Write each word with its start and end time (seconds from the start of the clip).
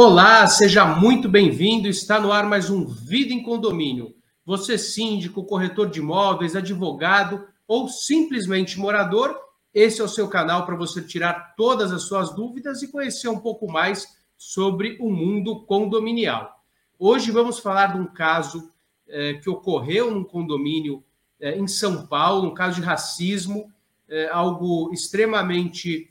Olá, 0.00 0.46
seja 0.46 0.84
muito 0.84 1.28
bem-vindo. 1.28 1.88
Está 1.88 2.20
no 2.20 2.30
ar 2.30 2.46
mais 2.46 2.70
um 2.70 2.86
Vida 2.86 3.34
em 3.34 3.42
Condomínio. 3.42 4.14
Você, 4.46 4.78
síndico, 4.78 5.42
corretor 5.42 5.90
de 5.90 5.98
imóveis, 5.98 6.54
advogado 6.54 7.44
ou 7.66 7.88
simplesmente 7.88 8.78
morador, 8.78 9.36
esse 9.74 10.00
é 10.00 10.04
o 10.04 10.08
seu 10.08 10.28
canal 10.28 10.64
para 10.64 10.76
você 10.76 11.02
tirar 11.02 11.56
todas 11.56 11.90
as 11.90 12.02
suas 12.02 12.32
dúvidas 12.32 12.80
e 12.80 12.92
conhecer 12.92 13.26
um 13.26 13.40
pouco 13.40 13.66
mais 13.66 14.06
sobre 14.36 14.96
o 15.00 15.10
mundo 15.10 15.64
condominial. 15.64 16.62
Hoje 16.96 17.32
vamos 17.32 17.58
falar 17.58 17.94
de 17.94 17.98
um 17.98 18.06
caso 18.06 18.70
é, 19.08 19.34
que 19.34 19.50
ocorreu 19.50 20.12
num 20.12 20.22
condomínio 20.22 21.02
é, 21.40 21.58
em 21.58 21.66
São 21.66 22.06
Paulo, 22.06 22.48
um 22.48 22.54
caso 22.54 22.80
de 22.80 22.86
racismo, 22.86 23.68
é, 24.08 24.28
algo 24.28 24.92
extremamente 24.92 26.08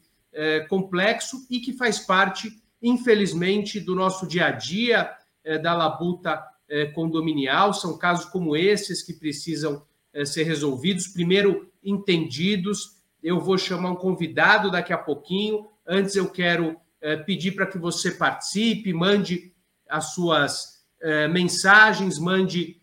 complexo 0.70 1.48
e 1.50 1.60
que 1.60 1.74
faz 1.74 1.98
parte 1.98 2.62
infelizmente, 2.82 3.80
do 3.80 3.96
nosso 3.96 4.28
dia 4.28 4.48
a 4.48 4.52
dia, 4.52 5.10
é, 5.44 5.58
da 5.58 5.74
labuta 5.74 6.44
é, 6.70 6.88
condominial. 6.88 7.74
São 7.74 7.98
casos 7.98 8.26
como 8.26 8.56
esses 8.56 9.02
que 9.02 9.14
precisam 9.14 9.82
é, 10.14 10.26
ser 10.26 10.44
resolvidos, 10.44 11.08
primeiro 11.08 11.72
entendidos. 11.82 12.98
Eu 13.24 13.40
vou 13.40 13.58
chamar 13.58 13.92
um 13.92 13.96
convidado 13.96 14.70
daqui 14.70 14.92
a 14.92 14.98
pouquinho. 14.98 15.68
Antes, 15.88 16.16
eu 16.16 16.30
quero 16.30 16.78
pedir 17.26 17.52
para 17.52 17.68
que 17.68 17.78
você 17.78 18.12
participe, 18.12 18.92
mande 18.92 19.54
as 19.88 20.14
suas 20.14 20.84
mensagens, 21.32 22.20
mande 22.20 22.82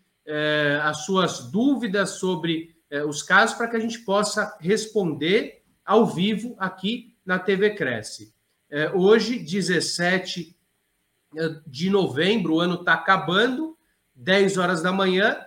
as 0.81 1.05
suas 1.05 1.51
dúvidas 1.51 2.11
sobre 2.11 2.75
os 3.07 3.21
casos, 3.21 3.55
para 3.55 3.67
que 3.67 3.75
a 3.75 3.79
gente 3.79 3.99
possa 3.99 4.57
responder 4.59 5.61
ao 5.85 6.05
vivo 6.05 6.55
aqui 6.57 7.15
na 7.25 7.37
TV 7.37 7.75
Cresce. 7.75 8.34
É, 8.75 8.91
hoje, 8.93 9.39
17 9.39 10.53
é, 11.33 11.55
de 11.65 11.89
novembro, 11.89 12.55
o 12.55 12.59
ano 12.59 12.75
está 12.75 12.93
acabando, 12.93 13.77
10 14.13 14.57
horas 14.57 14.81
da 14.81 14.91
manhã, 14.91 15.39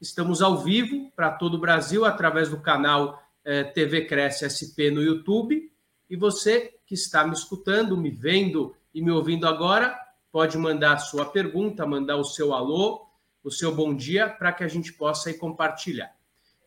estamos 0.00 0.42
ao 0.42 0.58
vivo 0.58 1.08
para 1.14 1.30
todo 1.30 1.54
o 1.54 1.60
Brasil 1.60 2.04
através 2.04 2.48
do 2.48 2.60
canal 2.60 3.22
é, 3.44 3.62
TV 3.62 4.06
Cresce 4.06 4.50
SP 4.50 4.90
no 4.90 5.00
YouTube. 5.00 5.70
E 6.10 6.16
você 6.16 6.74
que 6.84 6.94
está 6.94 7.24
me 7.24 7.34
escutando, 7.34 7.96
me 7.96 8.10
vendo 8.10 8.74
e 8.92 9.00
me 9.00 9.12
ouvindo 9.12 9.46
agora, 9.46 9.96
pode 10.32 10.58
mandar 10.58 10.94
a 10.94 10.98
sua 10.98 11.24
pergunta, 11.24 11.86
mandar 11.86 12.16
o 12.16 12.24
seu 12.24 12.52
alô, 12.52 13.06
o 13.44 13.50
seu 13.52 13.72
bom 13.72 13.94
dia, 13.94 14.28
para 14.28 14.52
que 14.52 14.64
a 14.64 14.68
gente 14.68 14.92
possa 14.92 15.28
aí 15.28 15.36
compartilhar. 15.36 16.12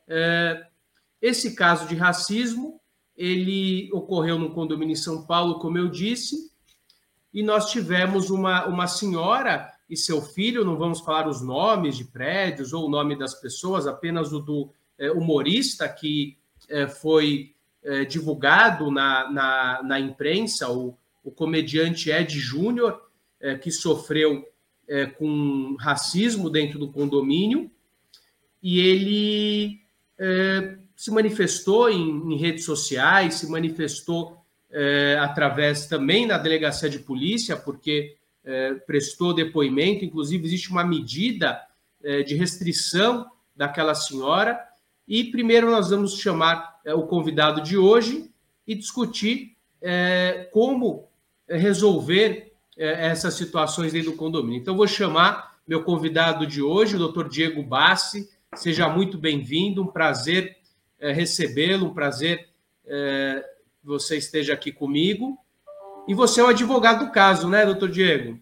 É, 0.07 0.65
esse 1.21 1.55
caso 1.55 1.85
de 1.85 1.95
racismo 1.95 2.79
ele 3.17 3.89
ocorreu 3.93 4.37
no 4.37 4.51
condomínio 4.51 4.93
em 4.93 4.97
São 4.97 5.25
Paulo, 5.25 5.59
como 5.59 5.77
eu 5.77 5.89
disse, 5.89 6.51
e 7.33 7.43
nós 7.43 7.71
tivemos 7.71 8.29
uma, 8.29 8.65
uma 8.65 8.87
senhora 8.87 9.71
e 9.89 9.95
seu 9.95 10.21
filho, 10.21 10.65
não 10.65 10.77
vamos 10.77 11.01
falar 11.01 11.27
os 11.27 11.41
nomes 11.41 11.95
de 11.95 12.05
prédios 12.05 12.73
ou 12.73 12.87
o 12.87 12.89
nome 12.89 13.15
das 13.17 13.35
pessoas, 13.35 13.85
apenas 13.85 14.33
o 14.33 14.39
do 14.39 14.69
é, 14.97 15.11
humorista 15.11 15.87
que 15.87 16.37
é, 16.69 16.87
foi 16.87 17.53
é, 17.83 18.03
divulgado 18.05 18.89
na, 18.89 19.31
na, 19.31 19.83
na, 19.83 19.99
imprensa, 19.99 20.71
o, 20.71 20.97
o 21.23 21.31
comediante 21.31 22.09
Ed 22.09 22.37
Júnior, 22.39 23.03
que 23.61 23.69
sofreu 23.69 24.43
com 25.19 25.75
racismo 25.79 26.49
dentro 26.49 26.79
do 26.79 26.91
condomínio, 26.91 27.69
e 28.63 28.79
ele 28.79 29.81
se 30.95 31.11
manifestou 31.11 31.89
em, 31.89 32.33
em 32.33 32.37
redes 32.37 32.63
sociais, 32.63 33.35
se 33.35 33.49
manifestou 33.49 34.45
é, 34.71 35.17
através 35.21 35.85
também 35.85 36.27
da 36.27 36.37
delegacia 36.37 36.89
de 36.89 36.99
polícia, 36.99 37.55
porque 37.55 38.17
é, 38.43 38.73
prestou 38.73 39.33
depoimento. 39.33 40.05
Inclusive, 40.05 40.45
existe 40.45 40.69
uma 40.69 40.83
medida 40.83 41.61
é, 42.03 42.23
de 42.23 42.35
restrição 42.35 43.25
daquela 43.55 43.95
senhora. 43.95 44.59
E 45.07 45.25
primeiro 45.25 45.69
nós 45.69 45.89
vamos 45.89 46.19
chamar 46.19 46.79
o 46.87 47.03
convidado 47.03 47.61
de 47.61 47.77
hoje 47.77 48.31
e 48.67 48.75
discutir 48.75 49.55
como 50.51 51.07
resolver 51.47 52.53
essas 52.75 53.35
situações 53.35 53.93
dentro 53.93 54.11
do 54.11 54.17
condomínio. 54.17 54.59
Então, 54.59 54.75
vou 54.75 54.87
chamar 54.87 55.57
meu 55.67 55.83
convidado 55.83 56.47
de 56.47 56.59
hoje, 56.59 56.95
o 56.95 56.99
doutor 56.99 57.29
Diego 57.29 57.61
Bassi. 57.61 58.27
Seja 58.55 58.89
muito 58.89 59.15
bem-vindo, 59.15 59.83
um 59.83 59.87
prazer 59.87 60.57
é, 60.99 61.11
recebê-lo, 61.11 61.87
um 61.87 61.93
prazer 61.93 62.47
é, 62.85 63.43
você 63.83 64.17
esteja 64.17 64.53
aqui 64.53 64.71
comigo. 64.71 65.37
E 66.07 66.13
você 66.13 66.39
é 66.39 66.43
o 66.43 66.47
advogado 66.47 67.05
do 67.05 67.11
caso, 67.11 67.49
né, 67.49 67.65
doutor 67.65 67.89
Diego? 67.89 68.39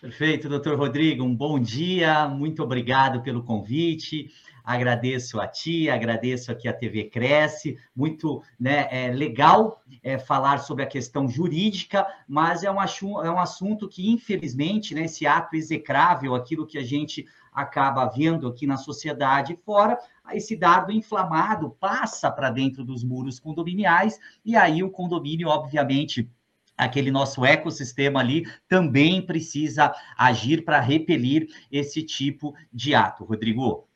Perfeito, 0.00 0.48
doutor 0.48 0.78
Rodrigo. 0.78 1.24
Um 1.24 1.34
bom 1.34 1.58
dia, 1.58 2.28
muito 2.28 2.62
obrigado 2.62 3.20
pelo 3.20 3.42
convite. 3.42 4.30
Agradeço 4.62 5.40
a 5.40 5.48
ti, 5.48 5.88
agradeço 5.88 6.52
aqui 6.52 6.68
a 6.68 6.72
TV 6.72 7.04
Cresce. 7.04 7.78
Muito 7.96 8.42
né, 8.60 8.86
é 8.90 9.10
legal 9.10 9.82
é, 10.02 10.18
falar 10.18 10.58
sobre 10.58 10.84
a 10.84 10.86
questão 10.86 11.26
jurídica, 11.26 12.06
mas 12.28 12.62
é 12.62 12.70
um, 12.70 12.78
é 13.24 13.30
um 13.30 13.40
assunto 13.40 13.88
que, 13.88 14.08
infelizmente, 14.08 14.94
né, 14.94 15.06
esse 15.06 15.26
ato 15.26 15.56
execrável, 15.56 16.34
aquilo 16.34 16.66
que 16.66 16.78
a 16.78 16.84
gente 16.84 17.26
acaba 17.52 18.06
vendo 18.06 18.46
aqui 18.46 18.66
na 18.66 18.76
sociedade 18.76 19.58
fora, 19.64 19.98
esse 20.32 20.56
dado 20.56 20.92
inflamado 20.92 21.70
passa 21.80 22.30
para 22.30 22.50
dentro 22.50 22.84
dos 22.84 23.02
muros 23.02 23.38
condominiais, 23.38 24.18
e 24.44 24.56
aí 24.56 24.82
o 24.82 24.90
condomínio, 24.90 25.48
obviamente, 25.48 26.30
aquele 26.76 27.10
nosso 27.10 27.44
ecossistema 27.44 28.20
ali 28.20 28.46
também 28.68 29.20
precisa 29.20 29.92
agir 30.16 30.64
para 30.64 30.80
repelir 30.80 31.48
esse 31.72 32.02
tipo 32.02 32.54
de 32.72 32.94
ato. 32.94 33.24
Rodrigo. 33.24 33.88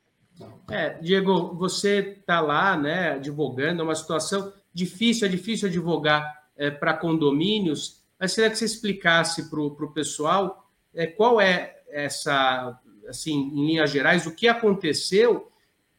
É, 0.69 0.91
Diego, 0.95 1.55
você 1.55 2.17
está 2.21 2.41
lá, 2.41 2.77
né, 2.77 3.13
advogando, 3.13 3.83
é 3.83 3.85
uma 3.85 3.95
situação 3.95 4.53
difícil, 4.75 5.29
é 5.29 5.31
difícil 5.31 5.69
advogar 5.69 6.43
é, 6.57 6.71
para 6.71 6.95
condomínios, 6.95 8.03
mas 8.19 8.33
seria 8.33 8.51
que 8.51 8.57
você 8.57 8.65
explicasse 8.65 9.49
para 9.51 9.61
o 9.61 9.93
pessoal 9.93 10.69
é, 10.95 11.07
qual 11.07 11.41
é 11.41 11.77
essa, 11.89 12.81
assim, 13.09 13.33
em 13.33 13.67
linhas 13.67 13.91
gerais, 13.91 14.27
o 14.27 14.35
que 14.35 14.49
aconteceu 14.49 15.51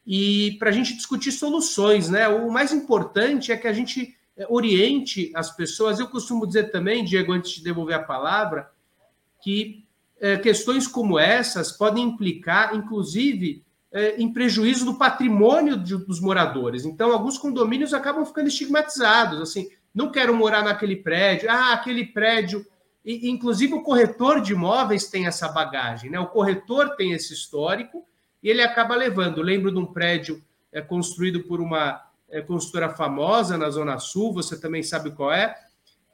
e 0.06 0.56
para 0.58 0.68
a 0.68 0.72
gente 0.72 0.94
discutir 0.94 1.32
soluções, 1.32 2.08
né? 2.08 2.28
O 2.28 2.50
mais 2.50 2.72
importante 2.72 3.50
é 3.50 3.56
que 3.56 3.66
a 3.66 3.72
gente 3.72 4.14
é, 4.36 4.46
oriente 4.48 5.30
as 5.34 5.54
pessoas. 5.54 5.98
Eu 5.98 6.08
costumo 6.08 6.46
dizer 6.46 6.70
também, 6.70 7.04
Diego, 7.04 7.32
antes 7.32 7.52
de 7.52 7.64
devolver 7.64 7.96
a 7.96 8.02
palavra, 8.02 8.70
que 9.40 9.84
é, 10.20 10.36
questões 10.36 10.86
como 10.86 11.18
essas 11.18 11.72
podem 11.72 12.04
implicar, 12.04 12.74
inclusive, 12.74 13.64
é, 13.92 14.16
em 14.20 14.32
prejuízo 14.32 14.84
do 14.84 14.98
patrimônio 14.98 15.76
de, 15.76 15.96
dos 15.96 16.20
moradores. 16.20 16.84
Então, 16.84 17.12
alguns 17.12 17.38
condomínios 17.38 17.94
acabam 17.94 18.24
ficando 18.24 18.48
estigmatizados, 18.48 19.40
assim, 19.40 19.68
não 19.94 20.10
quero 20.10 20.34
morar 20.34 20.64
naquele 20.64 20.96
prédio, 20.96 21.48
ah, 21.48 21.72
aquele 21.72 22.04
prédio. 22.04 22.66
E, 23.04 23.28
inclusive, 23.28 23.74
o 23.74 23.82
corretor 23.82 24.40
de 24.40 24.52
imóveis 24.52 25.08
tem 25.08 25.26
essa 25.26 25.48
bagagem, 25.48 26.10
né? 26.10 26.18
O 26.18 26.26
corretor 26.26 26.96
tem 26.96 27.12
esse 27.12 27.34
histórico 27.34 28.04
e 28.42 28.48
ele 28.48 28.62
acaba 28.62 28.94
levando. 28.94 29.42
Lembro 29.42 29.70
de 29.70 29.78
um 29.78 29.86
prédio 29.86 30.42
é, 30.72 30.80
construído 30.80 31.44
por 31.44 31.60
uma 31.60 32.02
é, 32.28 32.40
construtora 32.40 32.88
famosa 32.88 33.58
na 33.58 33.68
Zona 33.70 33.98
Sul, 33.98 34.32
você 34.32 34.58
também 34.58 34.82
sabe 34.82 35.10
qual 35.10 35.32
é, 35.32 35.54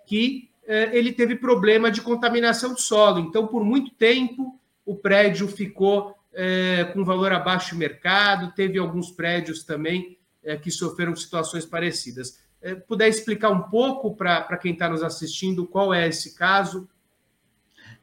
que 0.06 0.50
é, 0.66 0.96
ele 0.96 1.12
teve 1.12 1.36
problema 1.36 1.90
de 1.90 2.00
contaminação 2.00 2.74
do 2.74 2.80
solo. 2.80 3.20
Então, 3.20 3.46
por 3.46 3.64
muito 3.64 3.92
tempo, 3.92 4.58
o 4.84 4.94
prédio 4.96 5.48
ficou 5.48 6.14
é, 6.32 6.84
com 6.92 7.04
valor 7.04 7.32
abaixo 7.32 7.74
do 7.74 7.78
mercado, 7.78 8.52
teve 8.54 8.78
alguns 8.78 9.10
prédios 9.10 9.64
também 9.64 10.18
é, 10.42 10.56
que 10.56 10.70
sofreram 10.70 11.14
situações 11.16 11.64
parecidas. 11.64 12.38
É, 12.62 12.74
puder 12.74 13.08
explicar 13.08 13.50
um 13.50 13.62
pouco 13.62 14.14
para 14.14 14.56
quem 14.58 14.72
está 14.72 14.88
nos 14.88 15.02
assistindo 15.02 15.66
qual 15.66 15.94
é 15.94 16.06
esse 16.08 16.34
caso? 16.34 16.88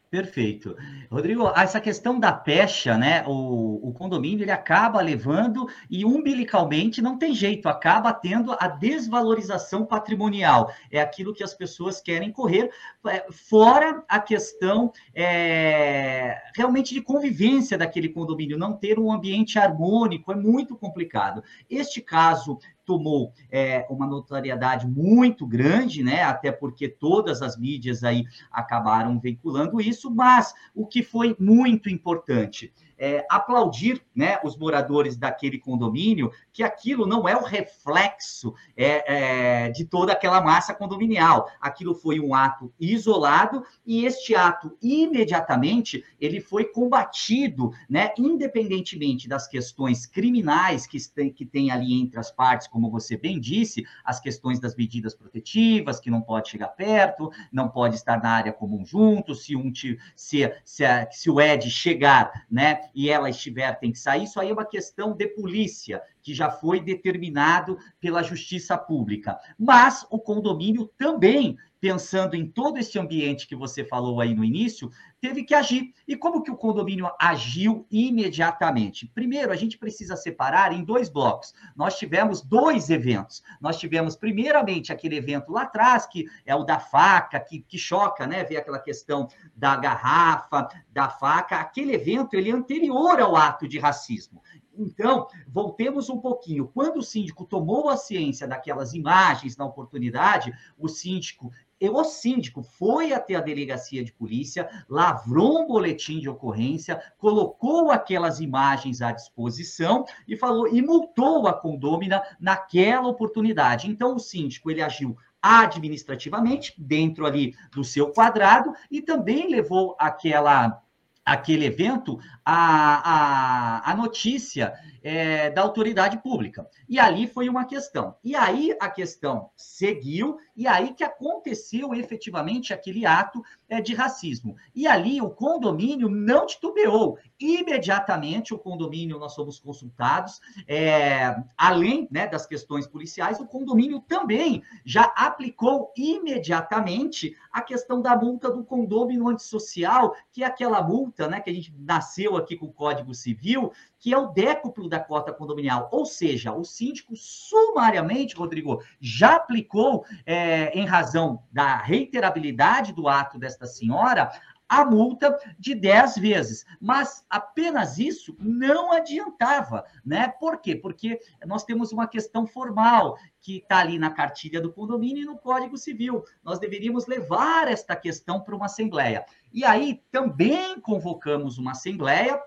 Perfeito. 0.10 0.78
Rodrigo, 1.12 1.52
essa 1.54 1.82
questão 1.82 2.18
da 2.18 2.32
pecha, 2.32 2.98
né? 2.98 3.26
O, 3.28 3.90
o, 3.90 3.92
condomínio 3.92 4.46
ele 4.46 4.52
acaba 4.52 5.02
levando 5.02 5.68
e 5.90 6.06
umbilicalmente 6.06 7.02
não 7.02 7.18
tem 7.18 7.36
jeito, 7.36 7.68
acaba 7.68 8.14
tendo 8.14 8.56
a 8.58 8.70
desvalorização 8.70 9.86
patrimonial. 9.86 10.72
É 10.90 11.02
aquilo 11.02 11.34
que 11.34 11.44
as 11.44 11.54
pessoas 11.54 12.00
querem 12.00 12.32
correr, 12.32 12.72
é, 13.06 13.26
fora 13.30 14.02
a 14.08 14.18
questão 14.22 14.94
é, 15.14 16.38
realmente 16.56 16.94
de 16.94 17.02
convivência 17.02 17.78
daquele 17.78 18.08
condomínio, 18.08 18.58
não 18.58 18.78
ter 18.78 18.98
um 18.98 19.12
ambiente 19.12 19.60
harmônico 19.60 20.32
é 20.32 20.36
muito 20.36 20.78
complicado. 20.78 21.44
Este 21.70 22.02
caso 22.02 22.60
tomou 22.88 23.34
é, 23.52 23.86
uma 23.90 24.08
notoriedade 24.08 24.88
muito 24.88 25.46
grande, 25.46 26.02
né? 26.02 26.24
Até 26.24 26.52
porque 26.54 26.88
todas 26.88 27.42
as 27.42 27.58
mídias 27.58 28.02
aí 28.02 28.24
acabaram 28.50 29.20
veiculando 29.20 29.82
isso, 29.82 30.10
mas 30.10 30.54
o 30.74 30.88
que 30.88 31.04
foi 31.04 31.36
muito 31.38 31.90
importante 31.90 32.74
é, 32.98 33.26
aplaudir 33.30 34.02
né, 34.16 34.40
os 34.44 34.58
moradores 34.58 35.16
daquele 35.16 35.60
condomínio, 35.60 36.32
que 36.52 36.64
aquilo 36.64 37.06
não 37.06 37.28
é 37.28 37.36
o 37.36 37.44
reflexo 37.44 38.54
é, 38.76 39.66
é, 39.66 39.70
de 39.70 39.86
toda 39.86 40.14
aquela 40.14 40.42
massa 40.42 40.74
condominial. 40.74 41.50
Aquilo 41.62 41.94
foi 41.94 42.20
um 42.20 42.34
ato 42.34 42.74
isolado 42.80 43.64
e 43.86 44.06
este 44.06 44.36
ato 44.36 44.76
imediatamente 44.82 46.04
ele 46.20 46.40
foi 46.40 46.66
combatido, 46.66 47.72
né, 47.90 48.12
independentemente 48.18 49.28
das 49.28 49.48
questões 49.48 50.06
criminais 50.06 50.88
que 50.88 50.98
tem, 51.10 51.32
que 51.32 51.46
tem 51.46 51.72
ali 51.72 51.94
entre 52.02 52.20
as 52.20 52.32
partes, 52.32 52.68
como 52.68 52.90
você 52.90 53.16
bem 53.16 53.40
disse, 53.40 53.86
as 54.04 54.20
questões 54.20 54.60
das 54.60 54.76
medidas 54.76 55.14
protetivas, 55.14 56.00
que 56.00 56.10
não 56.10 56.22
pode 56.22 56.50
chegar 56.50 56.70
perto, 56.70 57.32
não 57.52 57.70
pode 57.70 57.96
estar 57.96 58.22
na 58.22 58.32
área 58.32 58.52
comum 58.52 58.86
junto, 58.86 59.36
se 59.36 59.56
um 59.56 59.72
se, 60.16 60.52
se, 60.66 60.84
se 61.12 61.30
o 61.30 61.40
Ed 61.40 61.70
chegar, 61.70 62.46
né, 62.50 62.87
e 62.94 63.10
ela 63.10 63.30
estiver, 63.30 63.78
tem 63.80 63.92
que 63.92 64.00
sair, 64.00 64.24
isso 64.24 64.40
aí 64.40 64.50
é 64.50 64.54
uma 64.54 64.66
questão 64.66 65.14
de 65.14 65.28
polícia, 65.28 66.02
que 66.22 66.34
já 66.34 66.50
foi 66.50 66.80
determinado 66.80 67.78
pela 68.00 68.24
justiça 68.24 68.78
pública. 68.78 69.40
Mas 69.58 70.06
o 70.10 70.20
condomínio 70.20 70.88
também, 70.98 71.58
pensando 71.80 72.36
em 72.36 72.48
todo 72.48 72.78
esse 72.78 72.98
ambiente 72.98 73.48
que 73.48 73.56
você 73.56 73.84
falou 73.84 74.20
aí 74.20 74.34
no 74.34 74.44
início, 74.44 74.90
teve 75.22 75.44
que 75.44 75.54
agir. 75.54 75.94
E 76.08 76.16
como 76.16 76.42
que 76.42 76.52
o 76.52 76.58
condomínio 76.58 77.10
agiu 77.20 77.86
imediatamente? 77.92 79.08
Primeiro, 79.08 79.52
a 79.52 79.56
gente 79.56 79.78
precisa 79.78 80.16
separar 80.16 80.74
em 80.74 80.84
dois 80.84 81.10
blocos. 81.10 81.54
Nós 81.76 81.98
tivemos 81.98 82.42
dois 82.42 82.90
eventos. 82.90 83.44
Nós 83.62 83.78
tivemos, 83.78 84.16
primeiramente, 84.16 84.92
aquele 84.92 85.18
evento 85.18 85.52
lá 85.52 85.64
atrás, 85.64 86.06
que 86.06 86.26
é 86.46 86.56
o 86.56 86.64
da 86.64 86.80
faca, 86.80 87.40
que, 87.40 87.60
que 87.60 87.78
choca, 87.78 88.26
né? 88.26 88.44
Ver 88.44 88.58
aquela 88.58 88.80
questão 88.80 89.28
da 89.56 89.76
garrafa, 89.76 90.68
da 90.92 91.10
faca. 91.10 91.58
Aquele 91.58 91.94
evento, 91.94 92.36
ele 92.36 92.50
é 92.50 92.54
anterior 92.54 93.20
ao 93.20 93.36
ato 93.36 93.68
de 93.68 93.80
racismo. 93.80 94.42
Então, 94.78 95.28
voltemos 95.48 96.08
um 96.08 96.20
pouquinho. 96.20 96.68
Quando 96.68 96.98
o 96.98 97.04
síndico 97.04 97.46
tomou 97.46 97.90
a 97.90 97.98
ciência 97.98 98.48
daquelas 98.48 98.94
imagens 98.94 99.58
na 99.58 99.66
oportunidade, 99.66 100.54
o 100.78 100.88
síndico 100.88 101.52
o 101.82 102.04
síndico 102.04 102.64
foi 102.64 103.14
até 103.14 103.36
a 103.36 103.42
delegacia 103.42 104.04
de 104.04 104.12
polícia, 104.12 104.68
lavrou 104.90 105.62
um 105.62 105.68
boletim 105.68 106.20
de 106.20 106.30
ocorrência, 106.30 107.02
colocou 107.18 107.92
aquelas 107.92 108.40
imagens 108.40 109.02
à 109.02 109.12
disposição 109.12 110.06
e 110.28 110.36
falou 110.36 110.68
e 110.68 110.82
multou 110.82 111.48
a 111.48 111.54
condômina 111.54 112.22
naquela 112.40 113.08
oportunidade. 113.08 113.90
Então 113.90 114.16
o 114.16 114.20
síndico 114.20 114.72
ele 114.72 114.82
agiu 114.82 115.16
administrativamente 115.42 116.74
dentro 116.78 117.26
ali 117.26 117.56
do 117.72 117.84
seu 117.84 118.12
quadrado 118.12 118.74
e 118.90 119.02
também 119.02 119.50
levou 119.50 119.96
aquela 120.00 120.82
aquele 121.28 121.66
evento 121.66 122.18
a, 122.46 123.82
a, 123.84 123.92
a 123.92 123.96
notícia 123.98 124.74
é, 125.04 125.50
da 125.50 125.62
autoridade 125.62 126.18
pública. 126.20 126.66
E 126.88 126.98
ali 126.98 127.28
foi 127.28 127.50
uma 127.50 127.66
questão. 127.66 128.16
E 128.24 128.34
aí 128.34 128.74
a 128.80 128.90
questão 128.90 129.50
seguiu, 129.54 130.38
e 130.58 130.66
aí 130.66 130.94
que 130.94 131.04
aconteceu 131.04 131.94
efetivamente 131.94 132.74
aquele 132.74 133.06
ato 133.06 133.44
é, 133.70 133.80
de 133.80 133.94
racismo. 133.94 134.56
E 134.74 134.88
ali 134.88 135.22
o 135.22 135.30
condomínio 135.30 136.10
não 136.10 136.48
titubeou. 136.48 137.20
Imediatamente 137.40 138.56
o 138.56 138.58
condomínio, 138.58 139.20
nós 139.20 139.36
fomos 139.36 139.60
consultados, 139.60 140.42
é, 140.68 141.36
além 141.56 142.08
né, 142.10 142.28
das 142.28 142.48
questões 142.48 142.88
policiais, 142.88 143.40
o 143.40 143.46
condomínio 143.46 144.02
também 144.02 144.64
já 144.84 145.04
aplicou 145.16 145.94
imediatamente 145.96 147.36
a 147.52 147.62
questão 147.62 148.02
da 148.02 148.16
multa 148.16 148.50
do 148.50 148.64
condomínio 148.64 149.28
antissocial, 149.28 150.16
que 150.32 150.44
é 150.44 150.48
aquela 150.48 150.82
multa 150.82 151.28
né, 151.28 151.40
que 151.40 151.52
a 151.52 151.54
gente 151.54 151.72
nasceu 151.78 152.36
aqui 152.36 152.56
com 152.56 152.66
o 152.66 152.74
Código 152.74 153.14
Civil, 153.14 153.72
que 154.00 154.14
é 154.14 154.18
o 154.18 154.28
décuplo 154.28 154.88
da 154.88 155.00
cota 155.00 155.34
condominial. 155.34 155.90
Ou 155.92 156.06
seja, 156.06 156.54
o 156.54 156.64
síndico 156.64 157.16
sumariamente, 157.16 158.36
Rodrigo, 158.36 158.82
já 159.00 159.36
aplicou, 159.36 160.06
é, 160.26 160.78
em 160.78 160.86
razão 160.86 161.44
da 161.52 161.78
reiterabilidade 161.78 162.94
do 162.94 163.08
ato 163.08 163.40
desta 163.40 163.66
senhora, 163.66 164.32
a 164.70 164.84
multa 164.84 165.38
de 165.58 165.74
10 165.74 166.18
vezes. 166.18 166.66
Mas 166.80 167.26
apenas 167.30 167.98
isso 167.98 168.36
não 168.40 168.92
adiantava, 168.92 169.86
né? 170.06 170.28
Por 170.28 170.60
quê? 170.60 170.76
Porque 170.76 171.20
nós 171.46 171.64
temos 171.64 171.92
uma 171.92 172.08
questão 172.08 172.46
formal 172.46 173.18
que 173.40 173.58
está 173.58 173.80
ali 173.80 173.98
na 173.98 174.12
cartilha 174.12 174.60
do 174.60 174.74
condomínio 174.74 175.24
e 175.24 175.26
no 175.26 175.38
Código 175.38 175.78
Civil. 175.78 176.24
Nós 176.44 176.60
deveríamos 176.60 177.08
levar 177.08 177.68
esta 177.68 177.96
questão 177.96 178.42
para 178.42 178.56
uma 178.56 178.66
assembleia. 178.66 179.26
E 179.54 179.64
aí 179.64 180.04
também 180.12 180.80
convocamos 180.82 181.58
uma 181.58 181.72
assembleia 181.72 182.40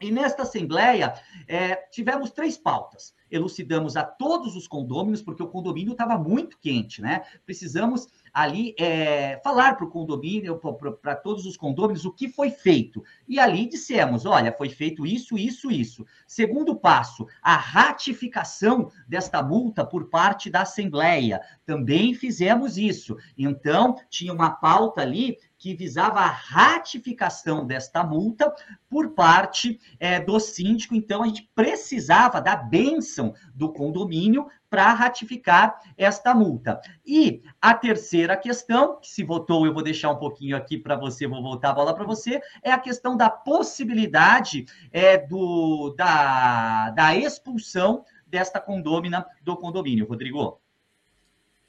e 0.00 0.10
nesta 0.10 0.42
assembleia, 0.44 1.14
é, 1.46 1.76
tivemos 1.90 2.30
três 2.30 2.56
pautas. 2.56 3.14
Elucidamos 3.30 3.96
a 3.96 4.02
todos 4.02 4.56
os 4.56 4.66
condôminos, 4.66 5.20
porque 5.20 5.42
o 5.42 5.48
condomínio 5.48 5.92
estava 5.92 6.18
muito 6.18 6.58
quente, 6.58 7.02
né? 7.02 7.22
Precisamos 7.44 8.08
ali 8.32 8.74
é, 8.78 9.40
falar 9.44 9.76
para 9.76 9.84
o 9.84 9.90
condomínio, 9.90 10.58
para 11.00 11.14
todos 11.14 11.44
os 11.44 11.56
condôminos, 11.56 12.04
o 12.04 12.12
que 12.12 12.28
foi 12.28 12.50
feito. 12.50 13.04
E 13.28 13.38
ali 13.38 13.68
dissemos: 13.68 14.24
olha, 14.24 14.52
foi 14.56 14.70
feito 14.70 15.06
isso, 15.06 15.36
isso, 15.36 15.70
isso. 15.70 16.06
Segundo 16.26 16.74
passo, 16.74 17.26
a 17.42 17.54
ratificação 17.56 18.90
desta 19.06 19.42
multa 19.42 19.84
por 19.84 20.08
parte 20.08 20.48
da 20.48 20.62
Assembleia. 20.62 21.40
Também 21.66 22.14
fizemos 22.14 22.76
isso. 22.76 23.16
Então, 23.36 23.96
tinha 24.08 24.32
uma 24.32 24.50
pauta 24.50 25.02
ali 25.02 25.36
que 25.60 25.74
visava 25.74 26.20
a 26.20 26.26
ratificação 26.26 27.66
desta 27.66 28.02
multa 28.02 28.50
por 28.88 29.10
parte 29.10 29.78
é, 30.00 30.18
do 30.18 30.40
síndico. 30.40 30.94
Então, 30.94 31.22
a 31.22 31.26
gente 31.26 31.50
precisava 31.54 32.40
da 32.40 32.56
bênção 32.56 33.34
do 33.54 33.70
condomínio 33.70 34.46
para 34.70 34.90
ratificar 34.94 35.78
esta 35.98 36.34
multa. 36.34 36.80
E 37.04 37.42
a 37.60 37.74
terceira 37.74 38.38
questão, 38.38 38.98
que 38.98 39.08
se 39.08 39.22
votou, 39.22 39.66
eu 39.66 39.74
vou 39.74 39.82
deixar 39.82 40.10
um 40.10 40.16
pouquinho 40.16 40.56
aqui 40.56 40.78
para 40.78 40.96
você, 40.96 41.26
vou 41.26 41.42
voltar 41.42 41.70
a 41.70 41.74
bola 41.74 41.94
para 41.94 42.06
você, 42.06 42.40
é 42.62 42.72
a 42.72 42.78
questão 42.78 43.14
da 43.14 43.28
possibilidade 43.28 44.64
é, 44.90 45.18
do, 45.18 45.94
da, 45.94 46.90
da 46.90 47.14
expulsão 47.14 48.02
desta 48.26 48.58
condômina 48.58 49.26
do 49.42 49.54
condomínio. 49.58 50.06
Rodrigo. 50.06 50.58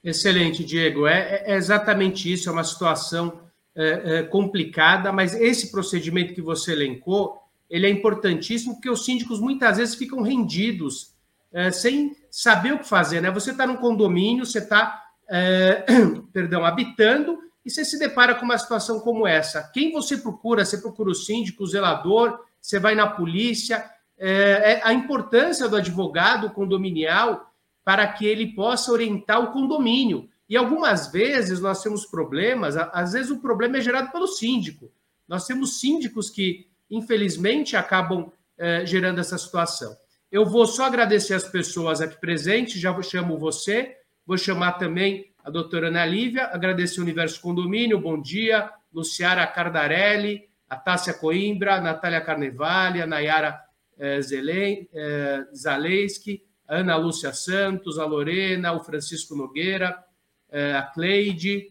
Excelente, 0.01 0.63
Diego. 0.63 1.05
É, 1.07 1.43
é 1.45 1.55
exatamente 1.55 2.31
isso, 2.31 2.47
é 2.47 2.53
uma 2.53 2.63
situação 2.63 3.50
é, 3.75 4.17
é, 4.17 4.23
complicada, 4.23 5.11
mas 5.11 5.33
esse 5.33 5.71
procedimento 5.71 6.33
que 6.33 6.41
você 6.41 6.73
elencou, 6.73 7.37
ele 7.69 7.87
é 7.87 7.89
importantíssimo 7.89 8.75
porque 8.75 8.89
os 8.89 9.05
síndicos 9.05 9.39
muitas 9.39 9.77
vezes 9.77 9.95
ficam 9.95 10.21
rendidos, 10.21 11.13
é, 11.53 11.71
sem 11.71 12.15
saber 12.29 12.73
o 12.73 12.79
que 12.79 12.87
fazer, 12.87 13.21
né? 13.21 13.31
Você 13.31 13.51
está 13.51 13.65
num 13.65 13.77
condomínio, 13.77 14.45
você 14.45 14.59
está, 14.59 15.01
é, 15.29 15.85
perdão, 16.33 16.65
habitando 16.65 17.39
e 17.65 17.69
você 17.69 17.85
se 17.85 17.97
depara 17.99 18.35
com 18.35 18.45
uma 18.45 18.57
situação 18.57 18.99
como 18.99 19.27
essa. 19.27 19.63
Quem 19.73 19.91
você 19.91 20.17
procura? 20.17 20.65
Você 20.65 20.77
procura 20.77 21.11
o 21.11 21.15
síndico, 21.15 21.63
o 21.63 21.67
zelador, 21.67 22.39
você 22.59 22.79
vai 22.79 22.95
na 22.95 23.07
polícia. 23.07 23.85
É, 24.17 24.73
é 24.73 24.81
a 24.83 24.93
importância 24.93 25.67
do 25.67 25.75
advogado 25.75 26.49
condominial 26.51 27.51
para 27.83 28.07
que 28.07 28.25
ele 28.25 28.53
possa 28.53 28.91
orientar 28.91 29.41
o 29.41 29.51
condomínio. 29.51 30.29
E 30.51 30.57
algumas 30.57 31.09
vezes 31.09 31.61
nós 31.61 31.81
temos 31.81 32.05
problemas, 32.05 32.75
às 32.75 33.13
vezes 33.13 33.31
o 33.31 33.39
problema 33.39 33.77
é 33.77 33.81
gerado 33.81 34.11
pelo 34.11 34.27
síndico. 34.27 34.91
Nós 35.25 35.47
temos 35.47 35.79
síndicos 35.79 36.29
que, 36.29 36.67
infelizmente, 36.89 37.77
acabam 37.77 38.29
é, 38.57 38.85
gerando 38.85 39.21
essa 39.21 39.37
situação. 39.37 39.95
Eu 40.29 40.45
vou 40.45 40.67
só 40.67 40.83
agradecer 40.83 41.35
as 41.35 41.45
pessoas 41.45 42.01
aqui 42.01 42.19
presentes, 42.19 42.81
já 42.81 43.01
chamo 43.01 43.37
você, 43.37 43.95
vou 44.27 44.37
chamar 44.37 44.73
também 44.73 45.31
a 45.41 45.49
doutora 45.49 45.87
Ana 45.87 46.05
Lívia, 46.05 46.47
agradecer 46.47 46.99
o 46.99 47.03
Universo 47.03 47.39
Condomínio, 47.39 47.97
bom 47.97 48.21
dia, 48.21 48.69
Luciara 48.93 49.47
Cardarelli, 49.47 50.49
a 50.69 50.75
Tássia 50.75 51.13
Coimbra, 51.13 51.75
a 51.75 51.81
Natália 51.81 52.19
Carnevale, 52.19 53.01
a 53.01 53.07
Nayara 53.07 53.57
eh, 53.97 54.21
Zelen, 54.21 54.89
eh, 54.93 55.45
Zaleski, 55.55 56.43
a 56.67 56.75
Ana 56.75 56.97
Lúcia 56.97 57.31
Santos, 57.31 57.97
a 57.97 58.03
Lorena, 58.05 58.73
o 58.73 58.83
Francisco 58.83 59.33
Nogueira, 59.33 60.10
é, 60.51 60.75
a 60.75 60.83
Cleide, 60.83 61.69